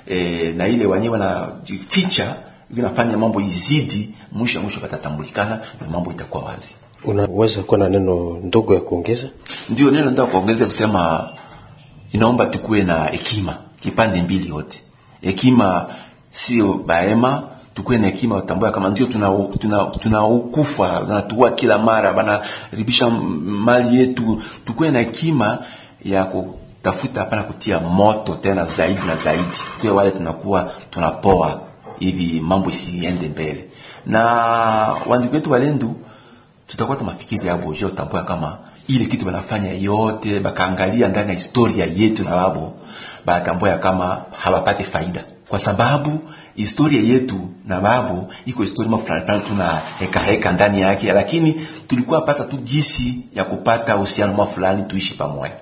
[0.07, 2.37] E, na ile wenyewe wanajificha
[2.71, 6.75] vinafanya mambo izidi mwisho mwisho patatambulikana na mambo itakuwa wazi.
[7.05, 9.29] Unaweza kuwa na neno ndogo ya kuongeza?
[9.69, 11.29] ndio neno nataka kuongeza kusema
[12.13, 14.81] inaomba tukuwe na hekima kipande mbili yote.
[15.21, 15.87] Hekima
[16.31, 17.43] sio baema
[17.75, 19.31] tukuwe na hekima watambua kama ndio tuna
[19.61, 21.23] tuna tunaukufa
[21.55, 24.43] kila mara banaribisha mali yetu.
[24.65, 25.59] Tukuwe na hekima
[26.05, 29.45] ya kutafuta hapana kutia moto tena zaidi na zaidi.
[29.81, 31.61] Kwa wale tunakuwa tunapoa
[31.99, 33.69] hivi mambo isiende mbele.
[34.07, 34.21] Na
[35.07, 35.97] wandugu wetu walendu
[36.67, 38.59] tutakuwa tumafikiri yabo je utambua kama
[38.89, 42.73] ile kitu banafanya yote bakaangalia ndani ya historia yetu na babo
[43.27, 45.25] batambua kama hawapate faida.
[45.49, 46.19] Kwa sababu
[46.55, 52.21] historia yetu na babu iko historia fulani fulani tuna heka heka ndani yake lakini tulikuwa
[52.21, 55.55] pata tu gisi ya kupata uhusiano fulani tuishi pamoja.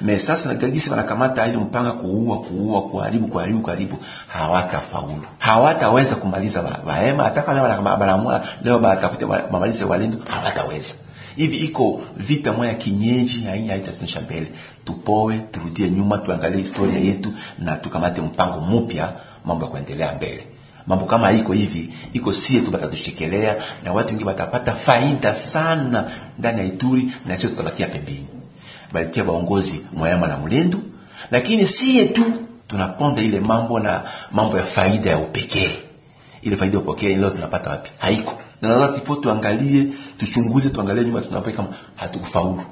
[0.00, 3.96] Me sasa na gisi wanakamata ile mpanga kuua kuua kuharibu kuharibu kuharibu
[4.28, 5.22] hawatafaulu.
[5.38, 10.94] Hawataweza kumaliza waema hata kama banamua leo batafute mamalize walendo hawataweza.
[11.36, 14.52] Hivi iko vita moya kinyeji haini haitatunisha mbele.
[14.84, 19.12] Tupoe turudie nyuma tuangalie historia yetu na tukamate mpango mpya
[19.46, 20.46] mambo ya kuendelea mbele.
[20.86, 26.58] Mambo kama iko hivi iko sie tu batatushekelea na watu wengi watapata faida sana ndani
[26.60, 28.26] ya Ituri na sio tutabakia pembeni.
[28.92, 30.82] Balitia waongozi Mwayama na Mlendu
[31.30, 32.24] lakini sie tu
[32.68, 35.78] tunaponda ile mambo na mambo ya faida ya upekee.
[36.42, 37.90] Ile faida ya upekee leo tunapata wapi?
[37.98, 38.38] Haiko.
[38.62, 39.86] Na lazima tifo tuangalie
[40.18, 42.62] tuchunguze tuangalie nyuma tunapoe kama hatukufaulu.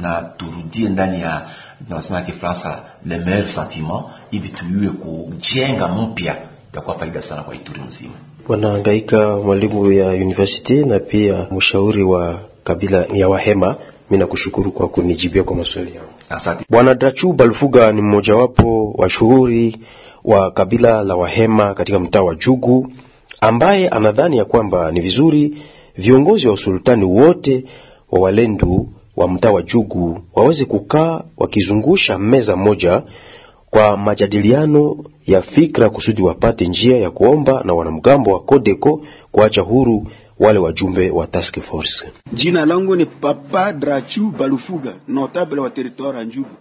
[0.00, 1.46] Na turudie ndani ya
[1.88, 6.36] tunasema Kifaransa le meilleur sentiment hivi tuiwe kujenga mpya
[6.72, 8.12] itakuwa faida sana kwa Ituri mzima.
[8.48, 13.76] Wanaangaika mwalimu ya university na pia mshauri wa kabila ya Wahema,
[14.10, 16.08] mimi nakushukuru kwa kunijibia kwa maswali yangu.
[16.28, 16.64] Asante.
[16.70, 19.80] Bwana Drachu Balfuga ni mmojawapo wa shuhuri
[20.24, 22.92] wa kabila la Wahema katika mtaa wa Jugu,
[23.40, 25.62] ambaye anadhani ya kwamba ni vizuri
[25.96, 27.64] viongozi wa usultani wote
[28.10, 33.02] wa Walendu wa mtaa wa Jugu waweze kukaa wakizungusha meza moja
[33.70, 40.06] kwa majadiliano ya fikra kusudi wapate njia ya kuomba na wanamgambo wa Kodeko kuacha huru
[40.38, 42.06] wale wajumbe wa task force.
[42.32, 46.56] Jina langu ni Papa Drachu Balufuga, notable wa territoire ya Njugu.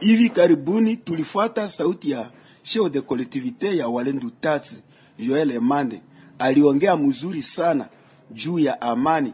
[0.00, 2.30] Hivi karibuni tulifuata sauti ya
[2.62, 4.74] chef de collectivité ya Walendu Tatu,
[5.18, 6.00] Joel Emande.
[6.38, 7.88] Aliongea mzuri sana
[8.30, 9.32] juu ya amani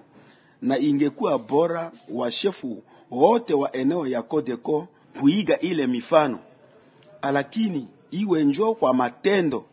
[0.65, 4.89] na ingekuwa bora wa shefu wote wa eneo ya Kodeko
[5.21, 6.39] kuiga ile mifano,
[7.33, 9.65] lakini iwe njoo kwa matendo.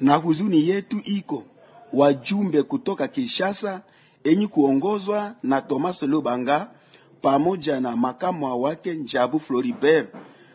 [0.00, 1.44] Na huzuni yetu iko
[1.92, 3.80] wajumbe kutoka Kinshasa
[4.24, 6.70] enyi kuongozwa na Thomas Lubanga
[7.22, 10.14] pamoja na makamu wake Njabu Floribert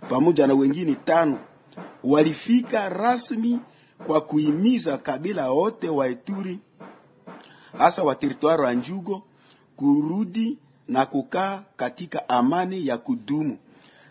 [0.10, 1.40] pamoja na wengine tano
[2.04, 3.60] walifika rasmi
[4.08, 6.60] kwa kuhimiza kabila wote wa Ituri
[7.78, 9.24] hasa wa teritwari wa Njugo
[9.76, 10.58] kurudi
[10.88, 13.58] na kukaa katika amani ya kudumu.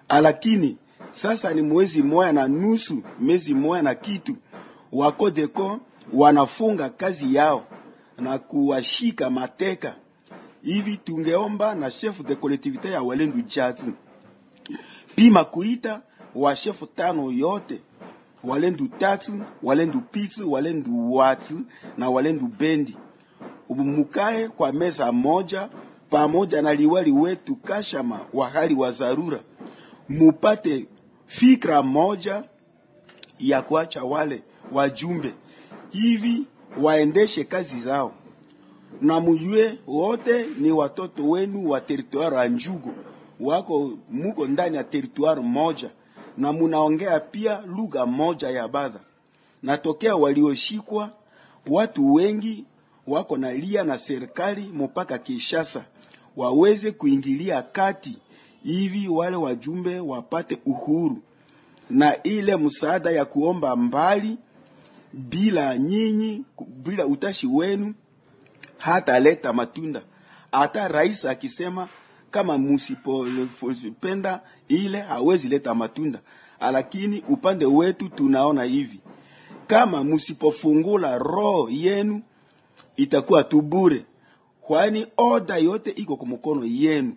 [0.09, 0.77] Alakini
[1.12, 4.37] sasa ni mwezi moya na nusu, mwezi moya na kitu,
[4.92, 5.81] wakodeko
[6.12, 7.66] wanafunga kazi yao
[8.18, 9.96] na kuwashika mateka
[10.62, 10.96] hivi.
[10.96, 13.92] Tungeomba na chef de collectivité ya Walendu Jazi
[15.16, 16.03] pima kuita
[16.35, 17.81] wa chef tano yote
[18.44, 21.61] Walendu Tatu, Walendu Pitu, Walendu Watu
[21.98, 22.96] na Walendu Bendi
[23.76, 25.68] mukae kwa meza moja
[26.10, 29.40] pamoja na liwali wetu Kashama wa hali wa dharura,
[30.08, 30.87] mupate
[31.26, 32.44] fikra moja
[33.38, 35.34] ya kuacha wale wajumbe
[35.90, 36.46] hivi
[36.82, 38.12] waendeshe kazi zao,
[39.00, 42.90] na mujue wote ni watoto wenu wa teritwari ya Njugu,
[43.40, 45.90] wako muko ndani ya teritwari moja
[46.37, 49.00] na munaongea pia lugha moja ya Badha.
[49.62, 51.10] Natokea walioshikwa
[51.70, 52.64] watu wengi
[53.06, 55.84] wako na lia na serikali mpaka Kinshasa
[56.36, 58.18] waweze kuingilia kati
[58.62, 61.18] hivi wale wajumbe wapate uhuru,
[61.90, 64.38] na ile msaada ya kuomba mbali
[65.12, 66.44] bila nyinyi,
[66.84, 67.94] bila utashi wenu
[68.78, 70.02] hata leta matunda.
[70.52, 71.88] Hata rais akisema
[72.30, 76.20] kama msipopenda ile hawezi leta matunda,
[76.60, 79.00] lakini upande wetu tunaona hivi,
[79.66, 82.22] kama msipofungula roho yenu
[82.96, 84.04] itakuwa tu bure,
[84.61, 87.14] kwani oda yote iko kwa mkono yenu,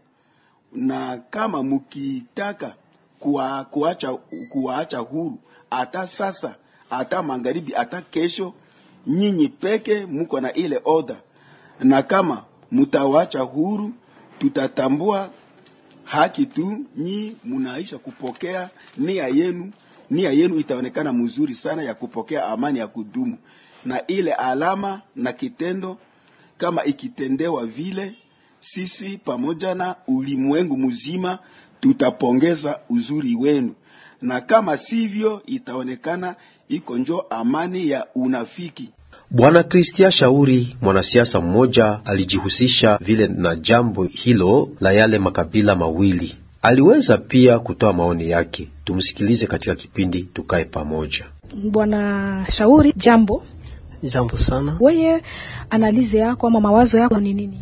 [0.73, 2.75] na kama mukitaka
[3.19, 4.13] kuwa, kuacha,
[4.49, 5.37] kuwaacha huru
[5.71, 6.55] hata sasa
[6.89, 8.53] hata magharibi hata kesho,
[9.07, 11.17] nyinyi peke muko na ile oda,
[11.79, 13.91] na kama mutawacha huru
[14.39, 15.29] tutatambua
[16.03, 19.71] haki tu, nyi munaisha kupokea nia yenu.
[20.09, 23.37] Nia yenu itaonekana mzuri sana ya kupokea amani ya kudumu,
[23.85, 25.97] na ile alama na kitendo
[26.57, 28.15] kama ikitendewa vile,
[28.59, 31.39] sisi pamoja na ulimwengu mzima
[31.79, 33.75] tutapongeza uzuri wenu,
[34.21, 36.35] na kama sivyo itaonekana
[36.69, 38.89] iko njo amani ya unafiki.
[39.31, 46.35] Bwana Kristia Shauri, mwanasiasa mmoja, alijihusisha vile na jambo hilo la yale makabila mawili.
[46.61, 48.69] Aliweza pia kutoa maoni yake.
[48.85, 51.25] Tumsikilize katika kipindi Tukae Pamoja.
[51.71, 53.43] Bwana Shauri, jambo.
[54.03, 54.77] Jambo sana.
[54.79, 55.23] Wewe
[55.69, 57.61] analize yako ama mawazo yako ni nini?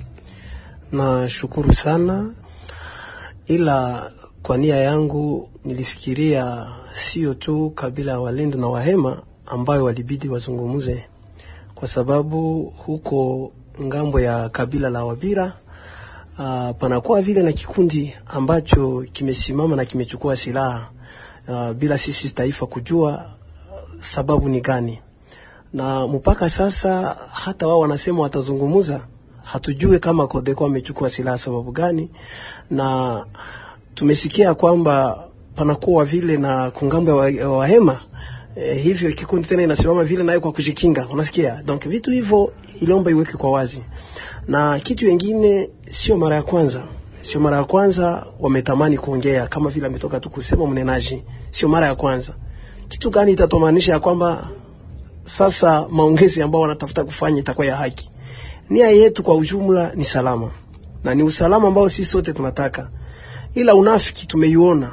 [0.91, 2.33] Nashukuru sana,
[3.47, 11.05] ila kwa nia yangu nilifikiria sio tu kabila ya Walendu na Wahema ambayo walibidi wazungumuze,
[11.75, 13.51] kwa sababu huko
[13.83, 15.53] ng'ambo ya kabila la Wabira
[16.39, 20.89] uh, panakuwa vile na kikundi ambacho kimesimama na kimechukua silaha
[21.47, 23.11] uh, bila sisi taifa kujua
[23.71, 24.99] uh, sababu ni gani,
[25.75, 29.01] na mpaka sasa hata wao wanasema watazungumuza,
[29.43, 32.09] hatujue kama Kodeko amechukua silaha sababu gani,
[32.69, 33.25] na
[33.95, 35.23] tumesikia kwamba
[35.55, 38.01] panakuwa vile na kungambo wa Wahema
[38.55, 41.63] eh, hivyo kikundi tena inasimama vile nayo kwa kujikinga, unasikia.
[41.65, 43.83] Donc vitu hivyo iliomba iweke kwa wazi,
[44.47, 46.83] na kitu kingine, sio mara ya kwanza,
[47.21, 51.95] sio mara ya kwanza wametamani kuongea kama vile ametoka tu kusema mnenaji, sio mara ya
[51.95, 52.33] kwanza.
[52.87, 54.49] Kitu gani itatomanisha ya kwamba
[55.25, 58.09] sasa maongezi ambao wanatafuta kufanya itakuwa ya haki?
[58.69, 60.51] Nia yetu kwa ujumla ni salama,
[61.03, 62.89] na ni usalama ambao sisi sote tunataka,
[63.53, 64.91] ila unafiki tumeiona.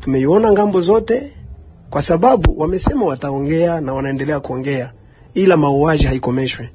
[0.00, 1.32] Tumeiona ng'ambo zote,
[1.90, 4.92] kwa sababu wamesema wataongea na wanaendelea kuongea,
[5.34, 6.70] ila mauaji haikomeshwe.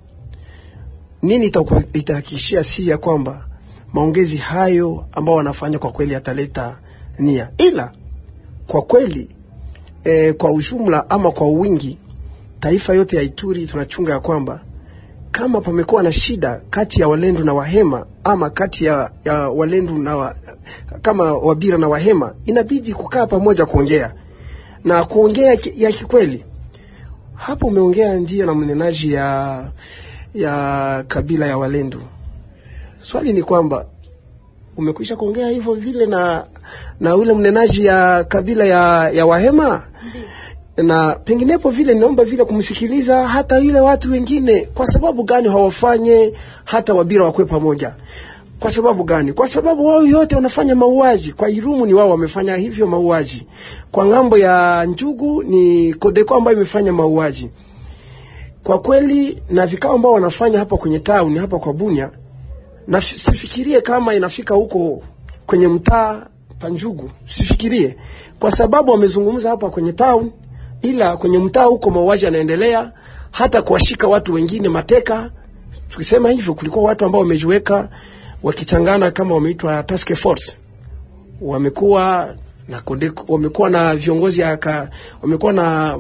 [1.22, 1.52] Nini
[1.94, 3.46] itahakikishia si ya kwamba
[3.94, 6.78] maongezi hayo ambao wanafanya kwa kweli yataleta
[7.20, 7.92] nia, ila
[8.68, 9.30] kwa kweli
[10.04, 11.98] e, kwa ujumla ama kwa wingi,
[12.66, 14.62] taifa yote ya Ituri tunachunga ya kwamba
[15.32, 20.18] kama pamekuwa na shida kati ya Walendu na Wahema ama kati ya, ya Walendu na
[20.18, 20.36] wa,
[21.02, 24.14] kama Wabira na Wahema, inabidi kukaa pamoja kuongea
[24.84, 26.46] na kuongea ya kikweli.
[27.36, 29.64] Hapo umeongea ndio na mnenaji ya
[30.34, 32.02] ya kabila ya Walendu.
[33.02, 33.86] Swali ni kwamba
[34.78, 36.46] umekwisha kuongea hivyo vile na
[37.00, 39.84] na ule mnenaji ya kabila ya, ya Wahema
[40.78, 44.62] na penginepo vile naomba vile kumsikiliza hata ile watu wengine.
[44.74, 46.34] Kwa sababu gani hawafanye
[46.66, 47.94] hata Wabira wakwe pamoja?
[48.60, 49.34] Kwa sababu gani?
[49.34, 51.34] Kwa sababu wao yote wanafanya mauaji.
[51.34, 53.48] Kwa Irumu ni wao wamefanya hivyo mauaji,
[53.92, 57.50] kwa ng'ambo ya Njugu ni Kodeko ambayo imefanya mauaji.
[58.64, 62.10] Kwa kweli na vikao ambao wanafanya hapa kwenye town hapa kwa Bunya,
[62.88, 65.04] na sifikirie kama inafika huko
[65.46, 66.26] kwenye mtaa
[66.60, 67.96] Panjugu, sifikirie
[68.40, 70.32] kwa sababu wamezungumza hapa kwenye town,
[70.82, 72.92] ila kwenye mtaa huko mauaji yanaendelea,
[73.32, 75.30] hata kuwashika watu wengine mateka.
[75.90, 77.90] Tukisema hivyo, kulikuwa watu ambao wamejiweka
[78.44, 80.58] wakichangana kama wameitwa task force,
[81.42, 82.36] wamekuwa
[82.68, 82.84] na
[83.28, 84.90] wamekuwa na viongozi aka,
[85.22, 85.98] wamekuwa na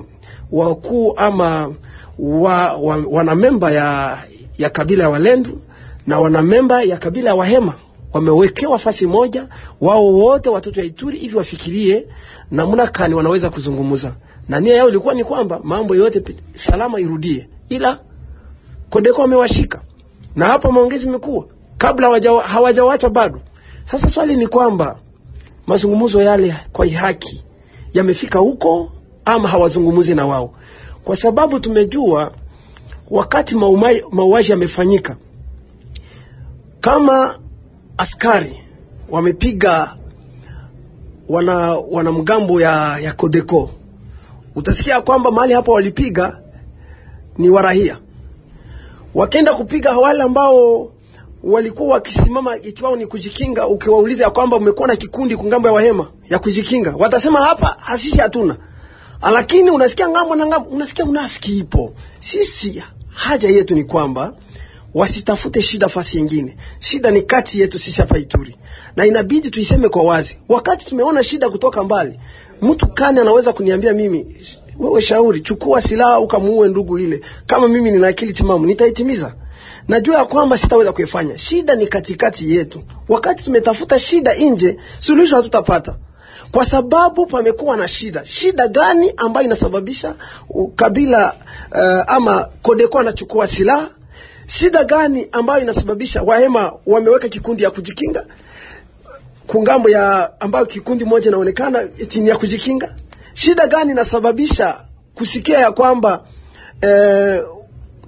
[0.51, 1.73] wakuu ama
[2.19, 4.17] wa, wa, wana memba ya,
[4.57, 5.61] ya kabila ya Walendu
[6.07, 7.73] na wana memba ya kabila ya Wahema.
[8.13, 9.47] Wamewekewa fasi moja,
[9.82, 12.07] wao wote watoto ya Ituri hivi wafikirie
[12.51, 14.13] namna kani wanaweza kuzungumza,
[14.50, 18.00] na nia yao ilikuwa ni kwamba mambo yote salama irudie, ila
[18.89, 19.82] Kodeko amewashika.
[20.36, 21.46] Na hapo maongezi imekuwa
[21.78, 23.41] kabla hawajawacha bado.
[23.91, 25.00] Sasa swali ni kwamba
[25.68, 27.43] mazungumzo yale kwa haki
[27.93, 28.91] yamefika huko
[29.26, 30.54] ama hawazungumzi na wao,
[31.04, 32.32] kwa sababu tumejua
[33.12, 33.56] wakati
[34.12, 35.16] mauaji yamefanyika,
[36.82, 37.39] kama
[37.98, 38.60] askari
[39.10, 39.96] wamepiga
[41.30, 41.58] wana
[41.91, 43.70] wanamgambo ya, ya Kodeko,
[44.56, 46.38] utasikia kwamba mahali hapo walipiga
[47.38, 47.97] ni warahia,
[49.14, 50.91] wakenda kupiga wale ambao
[51.43, 53.68] walikuwa wakisimama ikiwao ni kujikinga.
[53.68, 58.58] Ukiwauliza ya kwamba umekuwa na kikundi kungambo ya wahema ya kujikinga, watasema hapa hasisi hatuna,
[59.34, 61.93] lakini unasikia ng'ambo na ng'ambo, unasikia unafiki ipo.
[62.20, 64.34] Sisi haja yetu ni kwamba
[64.93, 66.58] wasitafute shida fasi nyingine.
[66.80, 68.56] Shida ni kati yetu sisi hapa Ituri,
[68.95, 70.38] na inabidi tuiseme kwa wazi.
[70.49, 72.20] Wakati tumeona shida kutoka mbali,
[72.62, 74.38] mtu kani anaweza kuniambia mimi,
[74.80, 77.22] wewe shauri, chukua silaha ukamuue ndugu ile.
[77.47, 79.34] Kama mimi nina akili timamu, nitaitimiza.
[79.88, 81.38] Najua ya kwamba sitaweza kuifanya.
[81.38, 82.84] Shida ni katikati yetu.
[83.10, 85.95] Wakati tumetafuta shida nje, suluhisho hatutapata
[86.51, 88.26] kwa sababu pamekuwa na shida.
[88.26, 90.16] Shida gani ambayo inasababisha
[90.76, 91.34] kabila
[91.72, 93.89] uh, ama Kodeko anachukua silaha?
[94.47, 98.26] Shida gani ambayo inasababisha Wahema wameweka kikundi ya kujikinga
[99.48, 102.96] kungambo ya ambayo kikundi moja inaonekana chini ya kujikinga?
[103.34, 104.82] Shida gani inasababisha
[105.16, 106.24] kusikia ya kwamba
[106.82, 107.43] eh,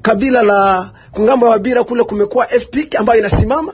[0.01, 3.73] kabila la kungambo ya Wabira kule kumekuwa FPIC ambayo inasimama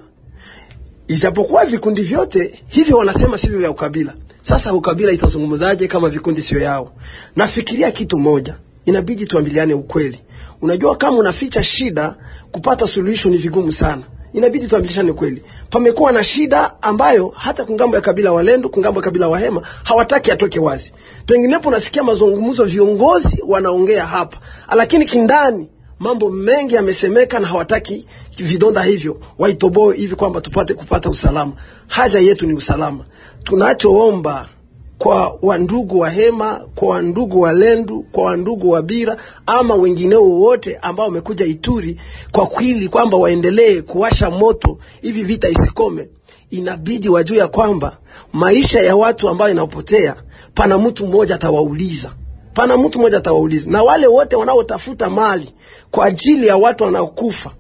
[1.08, 4.14] ijapokuwa vikundi vyote hivyo wanasema sivyo vya ukabila.
[4.42, 6.92] Sasa ukabila itazungumzaje kama vikundi sio yao?
[7.36, 8.56] Nafikiria kitu moja,
[8.86, 10.20] inabidi tuambiliane ukweli.
[10.62, 12.16] Unajua, kama unaficha shida,
[12.52, 14.04] kupata suluhisho ni vigumu sana.
[14.34, 15.44] Inabidi tuambilishane kweli.
[15.70, 20.60] Pamekuwa na shida ambayo hata kungambo ya kabila Walendu, kungambo ya kabila Wahema hawataki atoke
[20.60, 20.94] wazi.
[21.26, 24.38] Penginepo unasikia mazungumzo, viongozi wanaongea hapa,
[24.76, 25.68] lakini kindani
[26.00, 28.08] mambo mengi yamesemeka na hawataki
[28.38, 31.54] vidonda hivyo waitoboe hivi kwamba tupate kupata usalama.
[31.88, 33.06] Haja yetu ni usalama.
[33.44, 34.50] Tunachoomba
[35.04, 40.78] kwa wandugu wa Hema, kwa wandugu wa Lendu, kwa wandugu wa Bira ama wengineo wote
[40.82, 42.02] ambao wamekuja Ituri,
[42.32, 46.10] kwa kweli kwamba waendelee kuwasha moto hivi vita isikome,
[46.50, 47.98] inabidi wajue ya kwamba
[48.34, 50.16] maisha ya watu ambayo inapotea,
[50.56, 52.12] pana mtu mmoja atawauliza.
[52.54, 55.54] Pana mtu mmoja atawauliza, na wale wote wanaotafuta mali
[55.92, 57.52] kwa ajili ya watu wanaokufa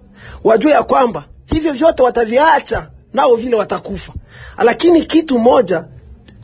[0.43, 4.13] wajue ya kwamba hivyo vyote wataviacha, nao vile watakufa.
[4.63, 5.85] Lakini kitu moja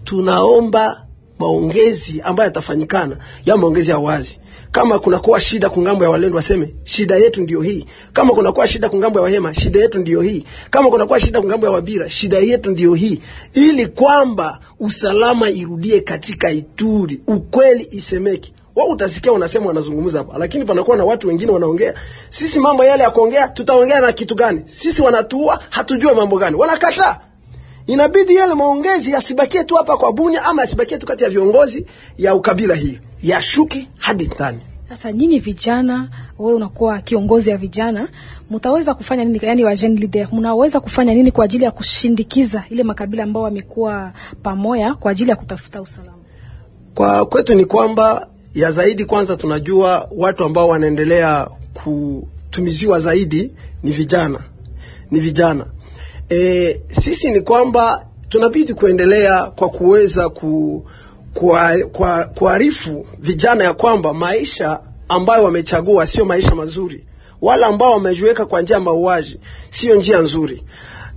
[0.10, 1.06] tunaomba
[1.40, 4.40] maongezi ambayo yatafanyikana ya maongezi ya wazi.
[4.72, 7.86] Kama kunakuwa shida kungambo ya walendo waseme shida yetu ndio hii.
[8.14, 10.46] Kama kunakuwa shida kungambo ya Wahema shida yetu ndio hii.
[10.72, 13.22] Kama kunakuwa shida kungambo ya Wabira shida yetu ndio hii,
[13.54, 18.54] ili kwamba usalama irudie katika Ituri, ukweli isemeke.
[18.76, 21.94] Wao utasikia wanasema wanazungumza hapa, lakini panakuwa na watu wengine wanaongea.
[22.30, 24.62] Sisi mambo yale ya kuongea, tutaongea na kitu gani?
[24.66, 27.20] Sisi wanatuua, hatujue mambo gani, wanakataa
[27.90, 31.86] inabidi yale maongezi yasibakie tu hapa kwa Bunia ama yasibakie tu kati ya viongozi
[32.18, 34.60] ya ukabila hii, yashuke hadi ndani.
[34.90, 36.10] Sasa nyinyi vijana,
[36.40, 38.08] wewe unakuwa kiongozi ya vijana,
[38.52, 39.40] mtaweza kufanya nini?
[39.42, 44.12] Yani wa jeune leader, mnaweza kufanya nini kwa ajili ya kushindikiza ile makabila ambao wamekuwa
[44.44, 46.18] pamoja kwa ajili ya kutafuta usalama?
[46.96, 53.52] Kwa kwetu ni kwamba ya zaidi, kwanza tunajua watu ambao wanaendelea kutumiziwa zaidi
[53.84, 54.40] ni vijana,
[55.12, 55.66] ni vijana.
[56.32, 60.86] E, sisi ni kwamba tunabidi kuendelea kwa kuweza ku
[62.36, 67.06] kuarifu vijana ya kwamba maisha ambayo wamechagua sio maisha mazuri,
[67.42, 69.40] wala ambao wamejiweka kwa njia ya mauaji
[69.72, 70.64] sio njia nzuri,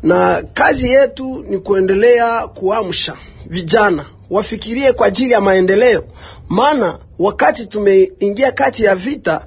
[0.02, 6.04] na kazi yetu ni kuendelea kuamsha vijana wafikirie kwa ajili ya maendeleo,
[6.48, 9.44] maana wakati tumeingia kati ya vita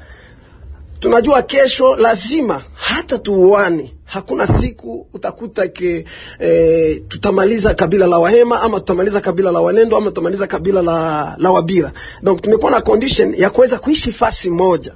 [1.00, 3.92] tunajua kesho lazima hata tuuane.
[4.06, 6.06] Hakuna siku utakuta ke
[6.40, 11.52] e, tutamaliza kabila la Wahema ama tutamaliza kabila la Walendo ama tutamaliza kabila la, la
[11.52, 11.92] Wabira.
[12.24, 14.94] Donc tumekuwa na condition ya kuweza kuishi fasi moja,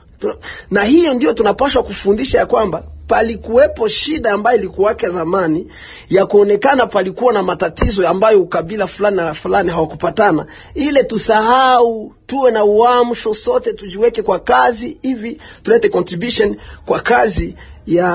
[0.71, 5.67] na hiyo ndio tunapaswa kufundisha ya kwamba palikuwepo shida ambayo ilikuwake zamani
[6.09, 10.45] ya kuonekana palikuwa na matatizo ambayo ukabila fulani na fulani hawakupatana.
[10.75, 16.55] Ile tusahau, tuwe na uamsho, sote tujiweke kwa kazi, hivi tulete contribution
[16.85, 17.55] kwa kazi
[17.87, 18.05] ya,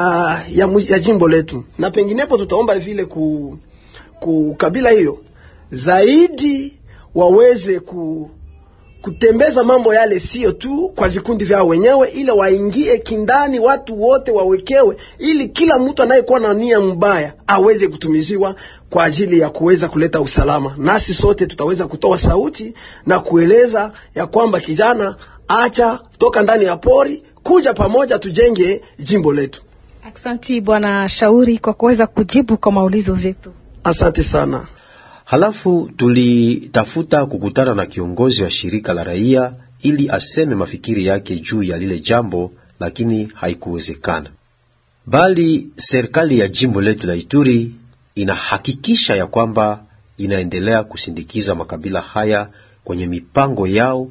[0.52, 3.58] ya, ya jimbo letu, na penginepo tutaomba vile ku,
[4.20, 5.18] ku kabila hiyo
[5.70, 6.78] zaidi
[7.14, 8.30] waweze ku
[9.04, 14.96] kutembeza mambo yale sio tu kwa vikundi vyao wenyewe, ile waingie kindani, watu wote wawekewe,
[15.18, 18.54] ili kila mtu anayekuwa na nia mbaya aweze kutumiziwa
[18.90, 20.74] kwa ajili ya kuweza kuleta usalama.
[20.78, 22.74] Nasi sote tutaweza kutoa sauti
[23.06, 25.16] na kueleza ya kwamba kijana,
[25.48, 29.62] acha toka ndani ya pori, kuja pamoja tujenge jimbo letu.
[30.08, 33.52] Aksanti Bwana Shauri kwa kuweza kujibu kwa maulizo zetu.
[33.84, 34.66] Asante sana.
[35.24, 39.52] Halafu tulitafuta kukutana na kiongozi wa shirika la raia
[39.82, 44.30] ili aseme mafikiri yake juu ya lile jambo, lakini haikuwezekana.
[45.06, 47.74] Bali serikali ya jimbo letu la Ituri
[48.14, 49.84] inahakikisha ya kwamba
[50.16, 52.48] inaendelea kusindikiza makabila haya
[52.84, 54.08] kwenye mipango yao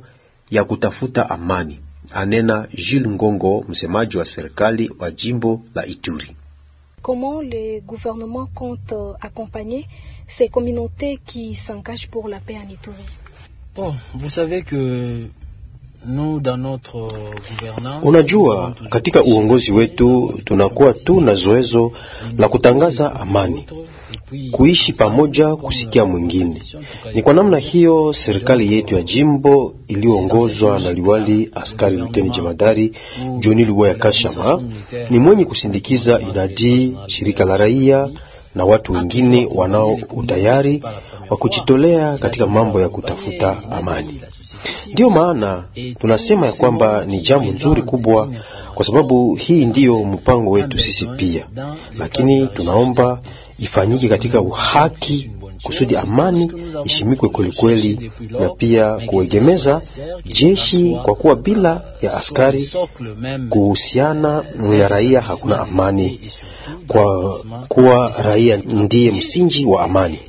[0.51, 1.79] ya kutafuta amani,
[2.13, 6.35] anena Jules Ngongo, msemaji wa serikali wa jimbo la Ituri.
[7.01, 9.83] Comment le gouvernement compte accompagner
[10.37, 13.05] ces communautés qui s'engagent pour la paix en Ituri
[13.75, 15.27] Bon, vous savez que
[16.05, 17.09] nous dans notre
[17.49, 21.91] gouvernance, Unajua, katika uongozi wetu tunakuwa tu na zoezo
[22.37, 23.65] la kutangaza amani,
[24.51, 26.61] kuishi pamoja, kusikia mwingine.
[27.13, 32.93] Ni kwa namna hiyo serikali yetu ya jimbo iliyoongozwa na liwali askari luteni jemadari
[33.39, 34.61] John Luwaya Kashama
[35.09, 38.09] ni mwenye kusindikiza inadi shirika la raia
[38.55, 40.83] na watu wengine wanao utayari
[41.29, 44.21] wa kujitolea katika mambo ya kutafuta amani.
[44.91, 45.63] Ndiyo maana
[45.99, 48.29] tunasema ya kwamba ni jambo nzuri kubwa,
[48.75, 51.45] kwa sababu hii ndiyo mpango wetu sisi pia,
[51.97, 53.21] lakini tunaomba
[53.59, 55.29] ifanyike katika uhaki
[55.63, 56.51] kusudi amani
[56.85, 59.81] ishimikwe kwelikweli, na pia kuegemeza
[60.25, 62.69] jeshi, kwa kuwa bila ya askari
[63.49, 66.31] kuhusiana na raia hakuna amani,
[66.87, 70.19] kwa kuwa raia ndiye msingi wa amani.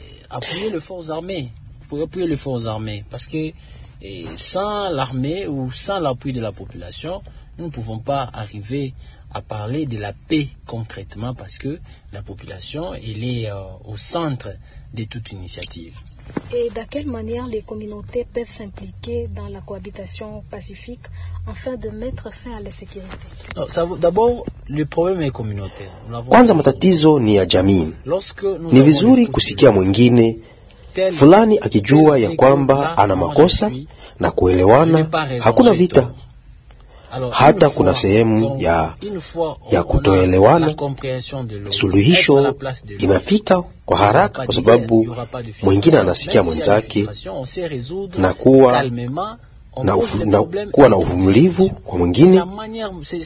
[4.05, 7.23] eh, sans l'armée ou sans l'appui de la population,
[7.59, 8.93] nous ne pouvons pas arriver
[9.35, 11.79] à parler de la paix concrètement, parce que
[12.13, 14.51] la population elle est euh, au centre
[14.95, 15.95] de toute initiative.
[16.55, 21.01] Et de quelle manière les communautés peuvent s'impliquer dans la cohabitation pacifique
[21.47, 23.27] afin de mettre fin à la sécurité
[23.57, 25.91] Non, ça vaut- D'abord, le problème est communautaire.
[26.07, 26.57] Nous l'avons Kwanza dit.
[26.57, 27.93] matatizo ni ya jamii.
[28.07, 30.39] Lorsque nous Ni avons vizuri écouté kusikia mwingine
[30.95, 33.89] tel- fulani akijua ya tel kwamba là, ana moi, makosa je suis,
[34.21, 36.11] na je n'ai kuelewana, pas raison, hakuna j'ai vita.
[37.31, 38.95] Hata kuna sehemu ya-
[39.71, 40.75] ya kutoelewana,
[41.71, 42.55] Suluhisho
[42.99, 45.17] inafika kwa haraka, kwa sababu
[45.63, 47.09] mwingine anasikia mwenzake
[48.19, 48.83] na kuwa
[49.85, 52.37] na, ufu, na kuwa na uvumilivu kwa mwingine,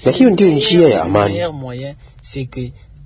[0.05, 1.39] na hiyo ndiyo njia ya amani.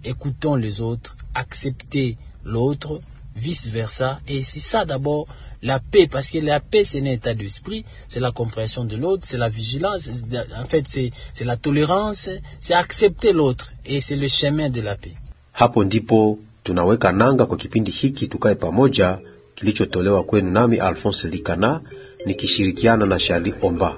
[0.05, 3.01] écoutons les autres, accepter l'autre,
[3.37, 5.26] vice versa, et c'est ça d'abord
[5.63, 9.25] la paix, parce que la paix c'est un état d'esprit, c'est la compréhension de l'autre,
[9.27, 10.11] c'est la vigilance,
[10.59, 12.29] en fait c'est, c'est la tolérance,
[12.61, 15.15] c'est accepter l'autre, et c'est le chemin de la paix.
[15.53, 19.19] Hapo ndipo tunaweka nanga kwa kipindi hiki tukae pamoja,
[19.55, 21.81] kilichotolewa kwenu nami Alphonse Likana
[22.27, 23.97] nikishirikiana na Shali Omba.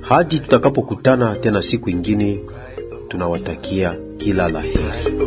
[0.00, 2.40] Hadi tutakapokutana tena siku ingine,
[3.08, 5.20] tunawatakia kila la heri.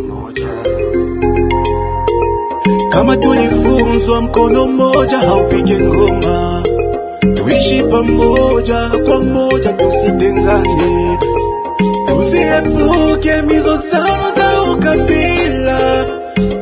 [2.94, 6.64] Kama tulifunzwa mkono mmoja haupige ngoma.
[7.36, 11.18] Tuishi pamoja kwa moja tusitengane.
[12.08, 16.06] Tusiepuke mizozano za ukabila.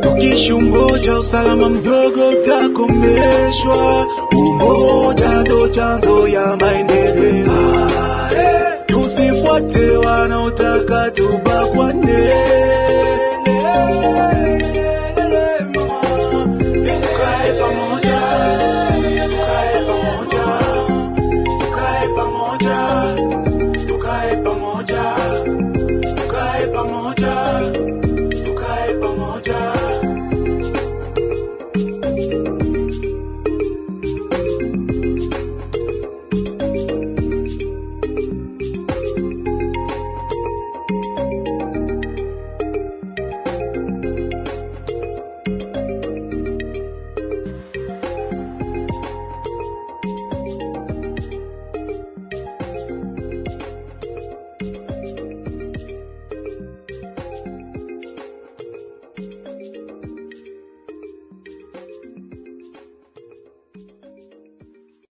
[0.02, 4.08] Tukishi umoja usalama mdogo utakomeshwa
[4.38, 7.88] umoja ndo chanzo ya maendeleo.
[8.86, 12.32] Tusifuate wanaotaka tubakwane